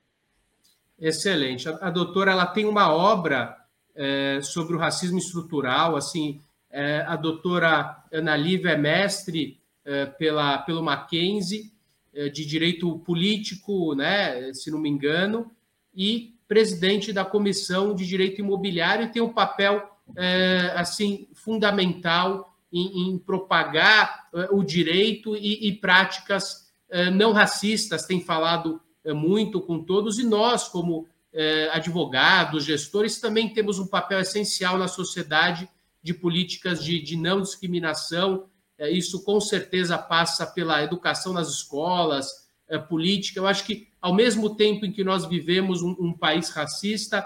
Excelente. 1.00 1.68
A, 1.68 1.88
a 1.88 1.90
doutora 1.90 2.32
ela 2.32 2.46
tem 2.46 2.66
uma 2.66 2.94
obra 2.94 3.58
é, 3.96 4.40
sobre 4.42 4.76
o 4.76 4.80
racismo 4.80 5.18
estrutural. 5.18 5.96
Assim, 5.96 6.40
é, 6.70 7.02
a 7.08 7.16
doutora 7.16 8.04
Ana 8.12 8.36
Lívia 8.36 8.72
é 8.72 8.78
mestre 8.78 9.60
é, 9.84 10.06
pela, 10.06 10.58
pelo 10.60 10.84
Mackenzie 10.84 11.64
é, 11.64 11.75
de 12.34 12.46
direito 12.46 13.00
político, 13.00 13.94
né? 13.94 14.54
Se 14.54 14.72
não 14.72 14.80
me 14.80 14.90
engano, 14.90 15.52
e 15.94 16.36
presidente 16.48 17.12
da 17.12 17.26
comissão 17.26 17.96
de 17.96 18.06
direito 18.06 18.40
imobiliário 18.40 19.06
e 19.06 19.12
tem 19.12 19.22
um 19.22 19.34
papel 19.34 19.84
é, 20.16 20.72
assim 20.76 21.28
fundamental 21.34 22.56
em, 22.72 23.10
em 23.10 23.18
propagar 23.18 24.28
uh, 24.34 24.58
o 24.58 24.64
direito 24.64 25.36
e, 25.36 25.68
e 25.68 25.74
práticas 25.74 26.68
uh, 26.92 27.10
não 27.12 27.32
racistas, 27.32 28.06
tem 28.06 28.20
falado 28.20 28.82
uh, 29.06 29.16
muito 29.16 29.62
com 29.62 29.84
todos, 29.84 30.20
e 30.20 30.24
nós, 30.24 30.68
como 30.68 31.08
advogados, 31.74 32.64
gestores, 32.64 33.20
também 33.20 33.50
temos 33.54 33.78
um 33.78 33.86
papel 33.86 34.22
essencial 34.22 34.78
na 34.78 34.88
sociedade 34.88 35.68
de 36.02 36.14
políticas 36.14 36.82
de, 36.82 36.98
de 37.02 37.18
não 37.18 37.42
discriminação. 37.42 38.46
Isso 38.80 39.24
com 39.24 39.40
certeza 39.40 39.98
passa 39.98 40.46
pela 40.46 40.84
educação 40.84 41.34
nas 41.34 41.50
escolas, 41.50 42.46
política. 42.90 43.40
Eu 43.40 43.48
acho 43.48 43.64
que, 43.64 43.88
ao 44.02 44.14
mesmo 44.14 44.56
tempo 44.56 44.86
em 44.86 44.92
que 44.92 45.04
nós 45.04 45.26
vivemos 45.26 45.82
um, 45.82 45.96
um 46.00 46.14
país 46.14 46.50
racista, 46.50 47.26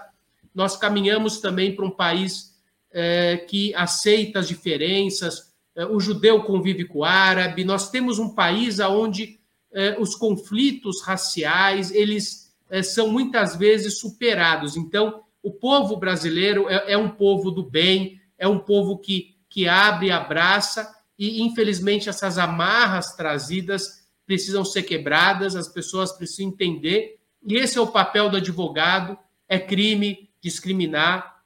nós 0.53 0.75
caminhamos 0.75 1.39
também 1.39 1.75
para 1.75 1.85
um 1.85 1.91
país 1.91 2.53
é, 2.91 3.37
que 3.37 3.73
aceita 3.75 4.39
as 4.39 4.47
diferenças, 4.47 5.53
é, 5.75 5.85
o 5.85 5.99
judeu 5.99 6.43
convive 6.43 6.85
com 6.85 6.99
o 6.99 7.03
árabe, 7.05 7.63
nós 7.63 7.89
temos 7.89 8.19
um 8.19 8.33
país 8.33 8.79
onde 8.79 9.39
é, 9.71 9.97
os 9.99 10.15
conflitos 10.15 11.01
raciais, 11.01 11.91
eles 11.91 12.53
é, 12.69 12.81
são 12.81 13.09
muitas 13.09 13.55
vezes 13.55 13.99
superados. 13.99 14.75
Então, 14.75 15.23
o 15.41 15.51
povo 15.51 15.95
brasileiro 15.95 16.67
é, 16.69 16.93
é, 16.93 16.97
um 16.97 17.09
povo 17.09 17.51
do 17.51 17.63
bem, 17.63 18.19
é 18.37 18.47
um 18.47 18.59
povo 18.59 18.97
que, 18.97 19.35
que 19.49 19.67
abre 19.67 20.11
abraça, 20.11 20.93
e 21.19 21.41
infelizmente 21.41 22.07
essas 22.07 22.37
amarras 22.37 23.13
trazidas 23.13 24.07
precisam 24.25 24.63
ser 24.63 24.83
quebradas, 24.83 25.55
as 25.55 25.67
pessoas 25.67 26.13
precisam 26.13 26.47
entender, 26.47 27.19
e 27.45 27.55
esse 27.55 27.77
é 27.77 27.81
o 27.81 27.87
papel 27.87 28.29
do 28.29 28.37
advogado, 28.37 29.17
é 29.47 29.59
crime 29.59 30.29
discriminar, 30.41 31.43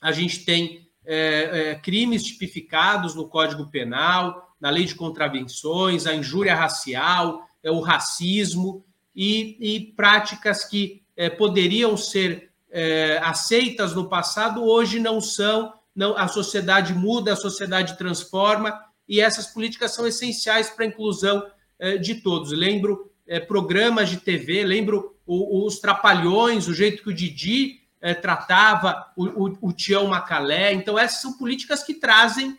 a 0.00 0.12
gente 0.12 0.44
tem 0.44 0.90
é, 1.06 1.70
é, 1.70 1.74
crimes 1.76 2.22
tipificados 2.22 3.14
no 3.14 3.26
Código 3.28 3.70
Penal, 3.70 4.54
na 4.60 4.68
lei 4.68 4.84
de 4.84 4.94
contravenções, 4.94 6.06
a 6.06 6.14
injúria 6.14 6.54
racial, 6.54 7.48
é, 7.62 7.70
o 7.70 7.80
racismo 7.80 8.84
e, 9.14 9.56
e 9.60 9.80
práticas 9.92 10.64
que 10.64 11.02
é, 11.16 11.30
poderiam 11.30 11.96
ser 11.96 12.50
é, 12.70 13.18
aceitas 13.22 13.94
no 13.94 14.08
passado, 14.08 14.64
hoje 14.64 14.98
não 14.98 15.20
são. 15.20 15.72
Não, 15.94 16.16
a 16.16 16.26
sociedade 16.26 16.92
muda, 16.92 17.34
a 17.34 17.36
sociedade 17.36 17.96
transforma 17.96 18.78
e 19.08 19.20
essas 19.20 19.46
políticas 19.46 19.92
são 19.92 20.06
essenciais 20.06 20.70
para 20.70 20.84
a 20.84 20.88
inclusão 20.88 21.46
é, 21.78 21.96
de 21.96 22.16
todos. 22.16 22.52
Lembro 22.52 23.10
programas 23.48 24.10
de 24.10 24.18
TV, 24.18 24.62
lembro 24.64 25.16
os 25.26 25.78
Trapalhões, 25.78 26.68
o 26.68 26.74
jeito 26.74 27.02
que 27.02 27.08
o 27.08 27.14
Didi 27.14 27.80
é, 27.98 28.12
tratava 28.12 29.10
o, 29.16 29.72
Tião 29.72 30.06
Macalé. 30.08 30.74
Então, 30.74 30.98
essas 30.98 31.22
são 31.22 31.32
políticas 31.38 31.82
que 31.82 31.94
trazem, 31.94 32.58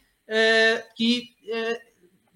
que 0.95 1.35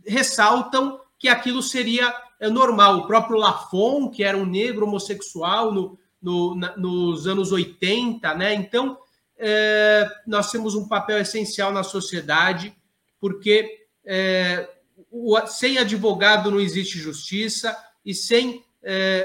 ressaltam 0.06 1.02
que 1.17 1.28
aquilo 1.28 1.63
seria 1.63 2.13
normal. 2.52 3.00
O 3.00 3.08
próprio 3.08 3.39
Lafon, 3.39 4.12
que 4.12 4.24
era 4.24 4.38
um 4.38 4.45
negro 4.45 4.86
homossexual 4.86 5.74
no, 5.74 5.98
no, 6.22 6.56
nos 6.56 7.26
anos 7.28 7.52
80, 7.52 8.34
né? 8.36 8.54
Então, 8.54 8.95
é, 9.38 10.06
nós 10.28 10.52
temos 10.52 10.76
um 10.76 10.88
papel 10.88 11.17
essencial 11.17 11.72
na 11.72 11.82
sociedade, 11.82 12.76
porque 13.19 13.79
é, 14.10 14.67
o, 15.12 15.39
sem 15.45 15.78
advogado 15.78 16.50
não 16.50 16.60
existe 16.60 16.98
justiça, 16.98 17.78
e 18.04 18.13
sem 18.13 18.63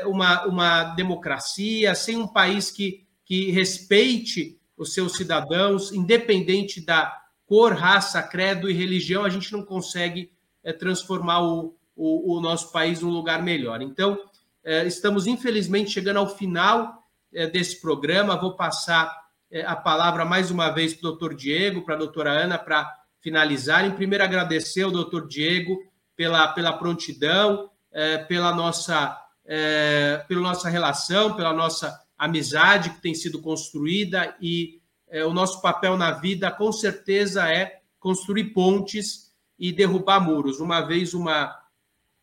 uma, 0.05 0.45
uma 0.47 0.85
democracia, 0.95 1.95
sem 1.95 2.17
um 2.17 2.27
país 2.27 2.73
que 2.73 3.05
que 3.25 3.51
respeite 3.51 4.59
os 4.77 4.93
seus 4.93 5.17
cidadãos, 5.17 5.93
independente 5.93 6.81
da 6.81 7.23
cor, 7.47 7.73
raça, 7.73 8.23
credo 8.23 8.71
e 8.71 8.75
religião, 8.75 9.25
a 9.25 9.31
gente 9.31 9.53
não 9.53 9.63
consegue 9.65 10.31
é, 10.63 10.73
transformar 10.73 11.43
o, 11.43 11.75
o, 11.97 12.37
o, 12.37 12.41
nosso 12.41 12.73
país 12.73 13.01
num 13.01 13.11
lugar 13.11 13.43
melhor. 13.43 13.81
Então, 13.83 14.19
é, 14.63 14.87
estamos 14.87 15.27
infelizmente 15.27 15.91
chegando 15.91 16.19
ao 16.19 16.37
final 16.37 17.05
é, 17.33 17.47
desse 17.47 17.81
programa. 17.81 18.41
Vou 18.41 18.57
passar 18.57 19.25
a 19.67 19.77
palavra 19.77 20.25
mais 20.25 20.51
uma 20.51 20.71
vez 20.71 20.95
para 20.95 21.07
o 21.07 21.11
doutor 21.11 21.35
Diego, 21.35 21.83
para 21.83 21.95
a 21.95 21.99
doutora 21.99 22.33
Ana, 22.33 22.59
para 22.59 22.93
finalizarem. 23.25 23.91
Primeiro, 23.91 24.23
agradecer 24.23 24.83
ao 24.83 24.93
doutor 24.93 25.27
Diego 25.27 25.83
pela, 26.15 26.47
pela 26.49 26.75
prontidão, 26.75 27.71
é, 27.91 28.19
pela 28.19 28.55
nossa 28.55 29.21
é, 29.47 30.25
pela 30.29 30.41
nossa 30.41 30.69
relação, 30.69 31.35
pela 31.35 31.53
nossa 31.53 32.01
amizade 32.17 32.91
que 32.91 33.03
tem 33.03 33.15
sido 33.15 33.43
construída 33.43 34.35
e 34.41 34.81
é, 35.09 35.25
o 35.25 35.33
nosso 35.33 35.61
papel 35.61 35.97
na 35.97 36.11
vida, 36.13 36.51
com 36.51 36.73
certeza, 36.73 37.49
é 37.49 37.81
construir 37.99 38.53
pontes 38.53 39.33
e 39.59 39.71
derrubar 39.73 40.21
muros. 40.21 40.61
Uma 40.61 40.81
vez 40.81 41.15
uma, 41.15 41.55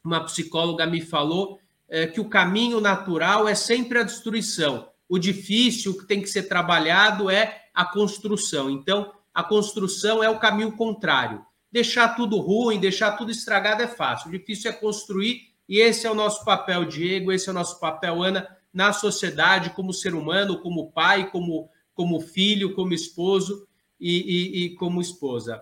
uma 0.04 0.24
psicóloga 0.24 0.86
me 0.86 1.02
falou 1.02 1.60
é, 1.88 2.08
que 2.08 2.20
o 2.20 2.30
caminho 2.30 2.80
natural 2.80 3.48
é 3.48 3.56
sempre 3.56 4.00
a 4.00 4.04
destruição. 4.04 4.90
O 5.08 5.20
difícil 5.20 5.98
que 5.98 6.06
tem 6.06 6.22
que 6.22 6.28
ser 6.28 6.44
trabalhado 6.44 7.30
é 7.30 7.66
a 7.74 7.86
construção. 7.86 8.70
Então, 8.70 9.12
a 9.34 9.44
construção 9.44 10.24
é 10.24 10.30
o 10.30 10.40
caminho 10.40 10.72
contrário. 10.74 11.46
Deixar 11.72 12.16
tudo 12.16 12.38
ruim, 12.38 12.80
deixar 12.80 13.12
tudo 13.14 13.32
estragado 13.32 13.82
é 13.82 13.88
fácil. 13.88 14.28
O 14.30 14.32
difícil 14.32 14.70
é 14.70 14.74
construir, 14.74 15.52
e 15.68 15.80
esse 15.80 16.06
é 16.06 16.12
o 16.12 16.16
nosso 16.16 16.44
papel, 16.44 16.84
Diego, 16.86 17.32
esse 17.32 17.48
é 17.48 17.52
o 17.52 17.56
nosso 17.56 17.80
papel, 17.80 18.22
Ana, 18.22 18.48
na 18.74 18.92
sociedade, 18.92 19.70
como 19.72 19.94
ser 19.94 20.14
humano, 20.14 20.62
como 20.62 20.92
pai, 20.92 21.30
como, 21.30 21.70
como 21.94 22.20
filho, 22.20 22.74
como 22.74 22.94
esposo 22.94 23.68
e, 24.00 24.12
e, 24.12 24.66
e 24.66 24.76
como 24.76 25.02
esposa. 25.02 25.62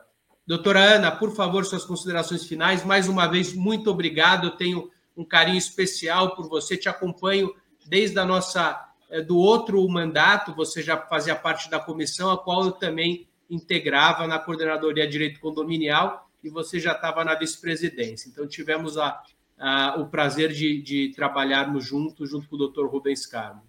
Doutora 0.49 0.79
Ana, 0.79 1.11
por 1.11 1.35
favor, 1.35 1.63
suas 1.63 1.85
considerações 1.85 2.43
finais. 2.43 2.83
Mais 2.83 3.07
uma 3.07 3.27
vez, 3.27 3.53
muito 3.53 3.91
obrigado. 3.91 4.47
Eu 4.47 4.51
tenho 4.57 4.89
um 5.15 5.23
carinho 5.23 5.59
especial 5.59 6.35
por 6.35 6.49
você. 6.49 6.75
Te 6.75 6.89
acompanho 6.89 7.53
desde 7.85 8.17
a 8.17 8.25
nossa 8.25 8.83
eh, 9.11 9.21
do 9.21 9.37
outro 9.37 9.87
mandato. 9.87 10.55
Você 10.55 10.81
já 10.81 10.97
fazia 10.97 11.35
parte 11.35 11.69
da 11.69 11.79
comissão, 11.79 12.31
a 12.31 12.37
qual 12.37 12.65
eu 12.65 12.71
também 12.71 13.28
integrava 13.49 14.27
na 14.27 14.39
coordenadoria 14.39 15.05
de 15.05 15.11
direito 15.11 15.39
condominial 15.39 16.29
e 16.43 16.49
você 16.49 16.79
já 16.79 16.91
estava 16.93 17.23
na 17.23 17.35
vice-presidência. 17.35 18.29
Então 18.29 18.47
tivemos 18.47 18.97
a, 18.97 19.21
a, 19.57 19.99
o 19.99 20.07
prazer 20.07 20.51
de, 20.51 20.81
de 20.81 21.11
trabalharmos 21.15 21.85
juntos, 21.85 22.29
junto 22.29 22.47
com 22.47 22.55
o 22.55 22.67
Dr. 22.67 22.85
Rubens 22.85 23.25
Carmo. 23.25 23.68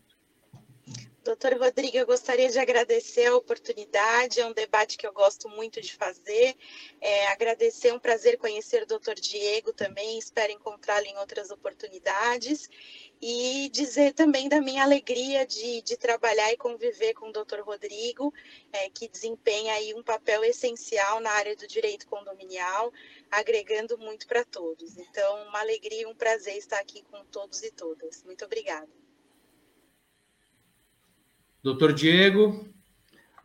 Doutor 1.30 1.56
Rodrigo, 1.56 1.96
eu 1.96 2.06
gostaria 2.06 2.48
de 2.48 2.58
agradecer 2.58 3.26
a 3.26 3.36
oportunidade, 3.36 4.40
é 4.40 4.46
um 4.46 4.52
debate 4.52 4.98
que 4.98 5.06
eu 5.06 5.12
gosto 5.12 5.48
muito 5.48 5.80
de 5.80 5.94
fazer. 5.94 6.56
É, 7.00 7.28
agradecer, 7.28 7.90
é 7.90 7.94
um 7.94 8.00
prazer 8.00 8.36
conhecer 8.36 8.82
o 8.82 8.86
doutor 8.86 9.14
Diego 9.14 9.72
também, 9.72 10.18
espero 10.18 10.50
encontrá-lo 10.50 11.06
em 11.06 11.16
outras 11.18 11.52
oportunidades. 11.52 12.68
E 13.22 13.70
dizer 13.72 14.12
também 14.12 14.48
da 14.48 14.60
minha 14.60 14.82
alegria 14.82 15.46
de, 15.46 15.80
de 15.82 15.96
trabalhar 15.96 16.50
e 16.50 16.56
conviver 16.56 17.14
com 17.14 17.28
o 17.28 17.32
doutor 17.32 17.60
Rodrigo, 17.60 18.34
é, 18.72 18.90
que 18.90 19.06
desempenha 19.06 19.74
aí 19.74 19.94
um 19.94 20.02
papel 20.02 20.42
essencial 20.42 21.20
na 21.20 21.30
área 21.30 21.54
do 21.54 21.68
direito 21.68 22.08
condominial, 22.08 22.92
agregando 23.30 23.96
muito 23.98 24.26
para 24.26 24.44
todos. 24.44 24.98
Então, 24.98 25.46
uma 25.46 25.60
alegria 25.60 26.02
e 26.02 26.06
um 26.06 26.14
prazer 26.14 26.56
estar 26.56 26.80
aqui 26.80 27.04
com 27.04 27.24
todos 27.26 27.62
e 27.62 27.70
todas. 27.70 28.24
Muito 28.24 28.44
obrigada. 28.44 28.88
Doutor 31.62 31.92
Diego. 31.92 32.66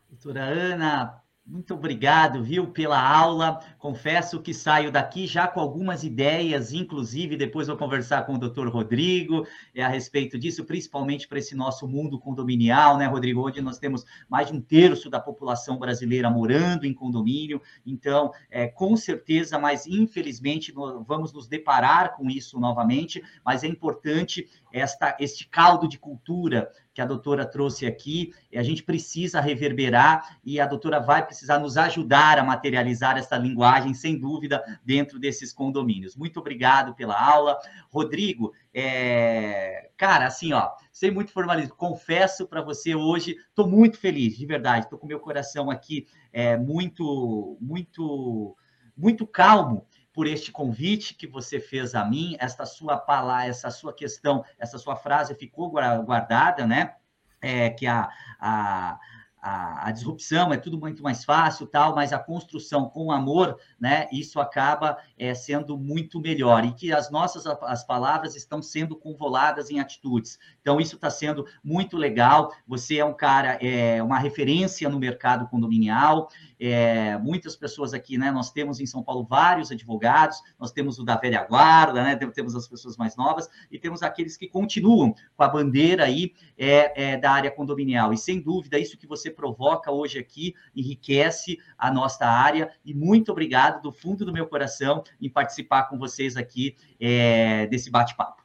Doutora 0.10 0.46
Ana, 0.46 1.22
muito 1.46 1.76
obrigado, 1.76 2.42
viu, 2.42 2.72
pela 2.72 3.00
aula. 3.00 3.60
Confesso 3.78 4.42
que 4.42 4.52
saio 4.52 4.92
daqui 4.92 5.28
já 5.28 5.48
com 5.48 5.60
algumas 5.60 6.04
ideias, 6.04 6.74
inclusive 6.74 7.38
depois 7.38 7.68
vou 7.68 7.78
conversar 7.78 8.26
com 8.26 8.34
o 8.34 8.38
doutor 8.40 8.68
Rodrigo 8.68 9.46
é, 9.76 9.84
a 9.84 9.88
respeito 9.88 10.40
disso, 10.40 10.66
principalmente 10.66 11.28
para 11.28 11.38
esse 11.38 11.54
nosso 11.54 11.88
mundo 11.88 12.18
condominial, 12.18 12.98
né, 12.98 13.06
Rodrigo? 13.06 13.46
Onde 13.46 13.62
nós 13.62 13.78
temos 13.78 14.04
mais 14.28 14.48
de 14.48 14.54
um 14.54 14.62
terço 14.62 15.08
da 15.08 15.20
população 15.20 15.78
brasileira 15.78 16.32
morando 16.32 16.84
em 16.84 16.94
condomínio. 16.96 17.62
Então, 17.86 18.32
é, 18.50 18.68
com 18.68 18.98
certeza, 18.98 19.60
mas 19.60 19.86
infelizmente 19.86 20.74
vamos 21.06 21.32
nos 21.32 21.48
deparar 21.48 22.16
com 22.16 22.28
isso 22.28 22.60
novamente, 22.60 23.22
mas 23.46 23.64
é 23.64 23.68
importante 23.68 24.50
esta, 24.72 25.16
este 25.20 25.48
caldo 25.48 25.88
de 25.88 25.98
cultura 25.98 26.72
que 26.94 27.02
a 27.02 27.06
doutora 27.06 27.46
trouxe 27.46 27.86
aqui, 27.86 28.34
a 28.54 28.64
gente 28.64 28.82
precisa 28.84 29.42
reverberar 29.42 30.38
e 30.44 30.60
a 30.60 30.66
doutora 30.66 31.00
vai 31.00 31.26
precisar 31.26 31.60
nos 31.60 31.78
ajudar 31.78 32.40
a 32.40 32.44
materializar 32.44 33.18
essa 33.18 33.38
linguagem, 33.38 33.94
sem 33.94 34.18
dúvida, 34.18 34.64
dentro 34.84 35.20
desses 35.20 35.52
condomínios. 35.52 36.16
Muito 36.16 36.40
obrigado 36.40 36.96
pela 36.96 37.20
aula. 37.20 37.60
Rodrigo, 37.90 38.54
é... 38.74 39.90
cara, 39.98 40.28
assim, 40.28 40.54
ó, 40.54 40.72
sem 40.92 41.12
muito 41.12 41.32
formalismo, 41.32 41.76
confesso 41.76 42.48
para 42.48 42.62
você 42.62 42.96
hoje, 42.96 43.36
estou 43.50 43.68
muito 43.68 43.98
feliz, 43.98 44.38
de 44.38 44.46
verdade, 44.46 44.86
estou 44.86 44.98
com 44.98 45.06
meu 45.06 45.20
coração 45.20 45.70
aqui 45.70 46.08
é, 46.32 46.58
muito, 46.58 47.58
muito, 47.60 48.56
muito 48.96 49.28
calmo 49.28 49.86
por 50.16 50.26
este 50.28 50.50
convite 50.50 51.14
que 51.14 51.28
você 51.28 51.60
fez 51.60 51.94
a 51.94 52.06
mim, 52.06 52.38
esta 52.40 52.66
sua 52.66 52.98
palavra, 52.98 53.50
essa 53.50 53.70
sua 53.70 53.94
questão, 53.94 54.46
essa 54.58 54.78
sua 54.78 54.96
frase 54.96 55.36
ficou 55.36 55.70
guardada, 55.70 56.66
né? 56.66 56.96
É, 57.42 57.70
que 57.70 57.86
a, 57.86 58.10
a 58.40 58.98
a, 59.46 59.90
a, 59.90 59.92
disrupção 59.92 60.52
é 60.52 60.58
tudo 60.58 60.80
muito 60.80 61.04
mais 61.04 61.24
fácil, 61.24 61.68
tal, 61.68 61.94
mas 61.94 62.12
a 62.12 62.18
construção 62.18 62.90
com 62.90 63.12
amor, 63.12 63.60
né, 63.80 64.08
isso 64.12 64.40
acaba 64.40 64.98
é, 65.16 65.36
sendo 65.36 65.78
muito 65.78 66.20
melhor 66.20 66.66
e 66.66 66.74
que 66.74 66.92
as 66.92 67.12
nossas 67.12 67.46
as 67.46 67.84
palavras 67.86 68.36
estão 68.36 68.60
sendo 68.60 68.96
convoladas 68.96 69.70
em 69.70 69.80
atitudes. 69.80 70.40
Então 70.62 70.82
isso 70.82 70.96
está 70.96 71.12
sendo 71.12 71.46
muito 71.64 71.96
legal. 71.96 72.52
Você 72.68 72.98
é 72.98 73.06
um 73.06 73.14
cara, 73.14 73.60
é 73.62 74.02
uma 74.02 74.18
referência 74.18 74.90
no 74.90 74.98
mercado 74.98 75.48
condominial. 75.48 76.28
É, 76.60 77.16
muitas 77.20 77.56
pessoas 77.56 77.94
aqui, 77.94 78.18
né? 78.18 78.32
Nós 78.32 78.50
temos 78.52 78.80
em 78.80 78.86
São 78.88 79.04
Paulo 79.04 79.28
vários 79.30 79.72
advogados, 79.72 80.42
nós 80.58 80.72
temos 80.72 80.98
o 80.98 81.04
da 81.04 81.18
velha 81.18 81.44
guarda, 81.44 82.02
né? 82.02 82.16
Temos 82.16 82.56
as 82.56 82.68
pessoas 82.68 82.98
mais 82.98 83.16
novas 83.16 83.48
e 83.70 83.78
temos 83.78 84.02
aqueles 84.02 84.38
que 84.38 84.48
continuam 84.48 85.14
com 85.36 85.44
a 85.44 85.48
bandeira 85.48 86.06
aí 86.06 86.34
é, 86.58 87.12
é, 87.12 87.18
da 87.18 87.32
área 87.32 87.52
condominial. 87.52 88.12
E 88.12 88.18
sem 88.18 88.42
dúvida, 88.42 88.80
isso 88.80 88.98
que 88.98 89.06
você 89.06 89.35
provoca 89.36 89.92
hoje 89.92 90.18
aqui 90.18 90.56
enriquece 90.76 91.60
a 91.78 91.92
nossa 91.92 92.26
área. 92.26 92.72
E 92.84 92.94
muito 92.94 93.32
obrigado 93.32 93.82
do 93.82 93.92
fundo 93.92 94.26
do 94.26 94.34
meu 94.34 94.48
coração 94.48 95.04
em 95.22 95.30
participar 95.30 95.84
com 95.84 95.98
vocês 95.98 96.38
aqui 96.38 96.76
é, 97.00 97.68
desse 97.68 97.92
bate-papo. 97.92 98.44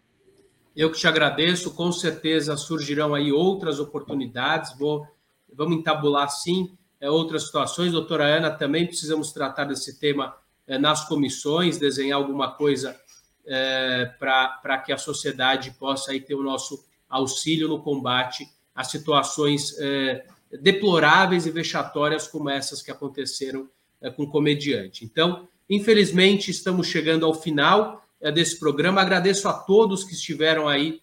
Eu 0.76 0.90
que 0.90 0.98
te 0.98 1.06
agradeço, 1.06 1.74
com 1.74 1.90
certeza 1.90 2.56
surgirão 2.56 3.14
aí 3.14 3.32
outras 3.32 3.80
oportunidades, 3.80 4.76
vou, 4.78 5.06
vamos 5.52 5.78
entabular 5.78 6.28
sim 6.28 6.76
é, 7.00 7.10
outras 7.10 7.46
situações. 7.46 7.92
Doutora 7.92 8.24
Ana, 8.24 8.50
também 8.50 8.86
precisamos 8.86 9.32
tratar 9.32 9.64
desse 9.64 9.98
tema 9.98 10.36
é, 10.66 10.78
nas 10.78 11.06
comissões, 11.06 11.78
desenhar 11.78 12.18
alguma 12.18 12.52
coisa 12.52 12.96
é, 13.46 14.06
para 14.18 14.78
que 14.78 14.92
a 14.92 14.98
sociedade 14.98 15.72
possa 15.72 16.12
aí 16.12 16.20
ter 16.20 16.34
o 16.34 16.42
nosso 16.42 16.84
auxílio 17.08 17.68
no 17.68 17.82
combate 17.82 18.48
a 18.72 18.84
situações 18.84 19.76
é, 19.78 20.24
deploráveis 20.60 21.46
e 21.46 21.50
vexatórias 21.50 22.26
como 22.26 22.48
essas 22.48 22.82
que 22.82 22.90
aconteceram 22.90 23.68
é, 24.00 24.10
com 24.10 24.24
o 24.24 24.30
comediante. 24.30 25.04
Então, 25.04 25.48
infelizmente, 25.68 26.50
estamos 26.50 26.86
chegando 26.86 27.26
ao 27.26 27.34
final 27.34 28.04
é, 28.20 28.32
desse 28.32 28.58
programa. 28.58 29.00
Agradeço 29.00 29.48
a 29.48 29.52
todos 29.52 30.04
que 30.04 30.14
estiveram 30.14 30.68
aí 30.68 31.00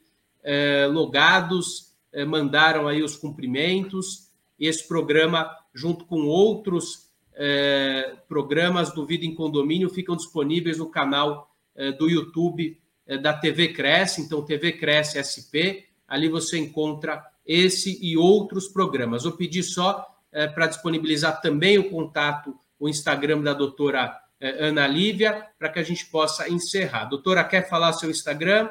logados, 0.94 1.92
mandaram 2.26 2.88
aí 2.88 3.04
os 3.04 3.18
cumprimentos. 3.18 4.30
Esse 4.58 4.88
programa 4.88 5.54
junto 5.78 6.06
com 6.06 6.26
outros 6.26 7.08
é, 7.36 8.16
programas 8.28 8.92
do 8.92 9.06
Vida 9.06 9.24
em 9.24 9.36
Condomínio, 9.36 9.90
ficam 9.90 10.16
disponíveis 10.16 10.80
no 10.80 10.90
canal 10.90 11.56
é, 11.76 11.92
do 11.92 12.10
YouTube 12.10 12.80
é, 13.06 13.18
da 13.18 13.32
TV 13.32 13.70
Cresce, 13.70 14.22
então 14.22 14.44
TV 14.44 14.74
Cresce 14.74 15.22
SP, 15.22 15.86
ali 16.08 16.28
você 16.28 16.58
encontra 16.58 17.24
esse 17.48 17.98
e 18.02 18.18
outros 18.18 18.68
programas. 18.68 19.24
Vou 19.24 19.32
pedir 19.32 19.64
só 19.64 20.06
é, 20.32 20.48
para 20.48 20.68
disponibilizar 20.68 21.42
também 21.42 21.78
o 21.78 21.90
contato, 21.90 22.60
o 22.78 22.90
Instagram 22.90 23.42
da 23.42 23.54
doutora 23.54 24.20
é, 24.40 24.66
Ana 24.66 24.86
Lívia, 24.86 25.48
para 25.58 25.70
que 25.70 25.80
a 25.80 25.84
gente 25.84 26.06
possa 26.08 26.50
encerrar. 26.50 27.06
Doutora, 27.06 27.44
quer 27.44 27.68
falar 27.68 27.94
seu 27.94 28.10
Instagram? 28.10 28.70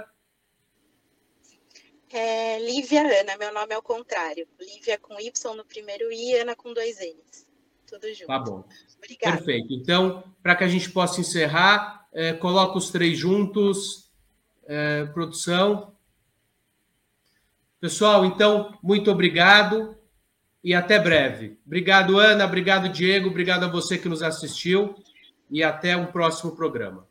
É 2.13 2.59
Lívia 2.61 3.03
Ana, 3.21 3.37
meu 3.37 3.53
nome 3.53 3.75
é 3.75 3.79
o 3.79 3.83
contrário. 3.83 4.47
Lívia 4.61 4.99
com 4.99 5.19
Y 5.21 5.55
no 5.55 5.65
primeiro 5.65 6.13
I, 6.13 6.35
Ana 6.37 6.55
com 6.55 6.73
dois 6.73 6.99
N's. 6.99 7.47
Tudo 7.87 8.09
junto. 8.13 8.27
Tá 8.27 8.39
bom. 8.39 8.65
Obrigada. 8.99 9.37
Perfeito. 9.37 9.73
Então, 9.73 10.23
para 10.43 10.57
que 10.57 10.65
a 10.65 10.69
gente 10.69 10.91
possa 10.91 11.21
encerrar, 11.21 12.07
é, 12.13 12.33
coloca 12.33 12.79
os 12.79 12.91
três 12.91 13.19
juntos. 13.19 14.11
É, 14.69 15.05
produção. 15.07 15.96
Pessoal, 17.81 18.25
então, 18.25 18.77
muito 18.83 19.11
obrigado 19.11 19.97
e 20.65 20.75
até 20.75 20.99
breve. 20.99 21.59
Obrigado, 21.67 22.19
Ana. 22.19 22.45
Obrigado, 22.45 22.89
Diego. 22.89 23.29
Obrigado 23.29 23.65
a 23.65 23.69
você 23.69 23.99
que 23.99 24.09
nos 24.09 24.23
assistiu 24.23 24.95
e 25.51 25.63
até 25.63 25.97
um 25.97 26.07
próximo 26.07 26.57
programa. 26.57 27.07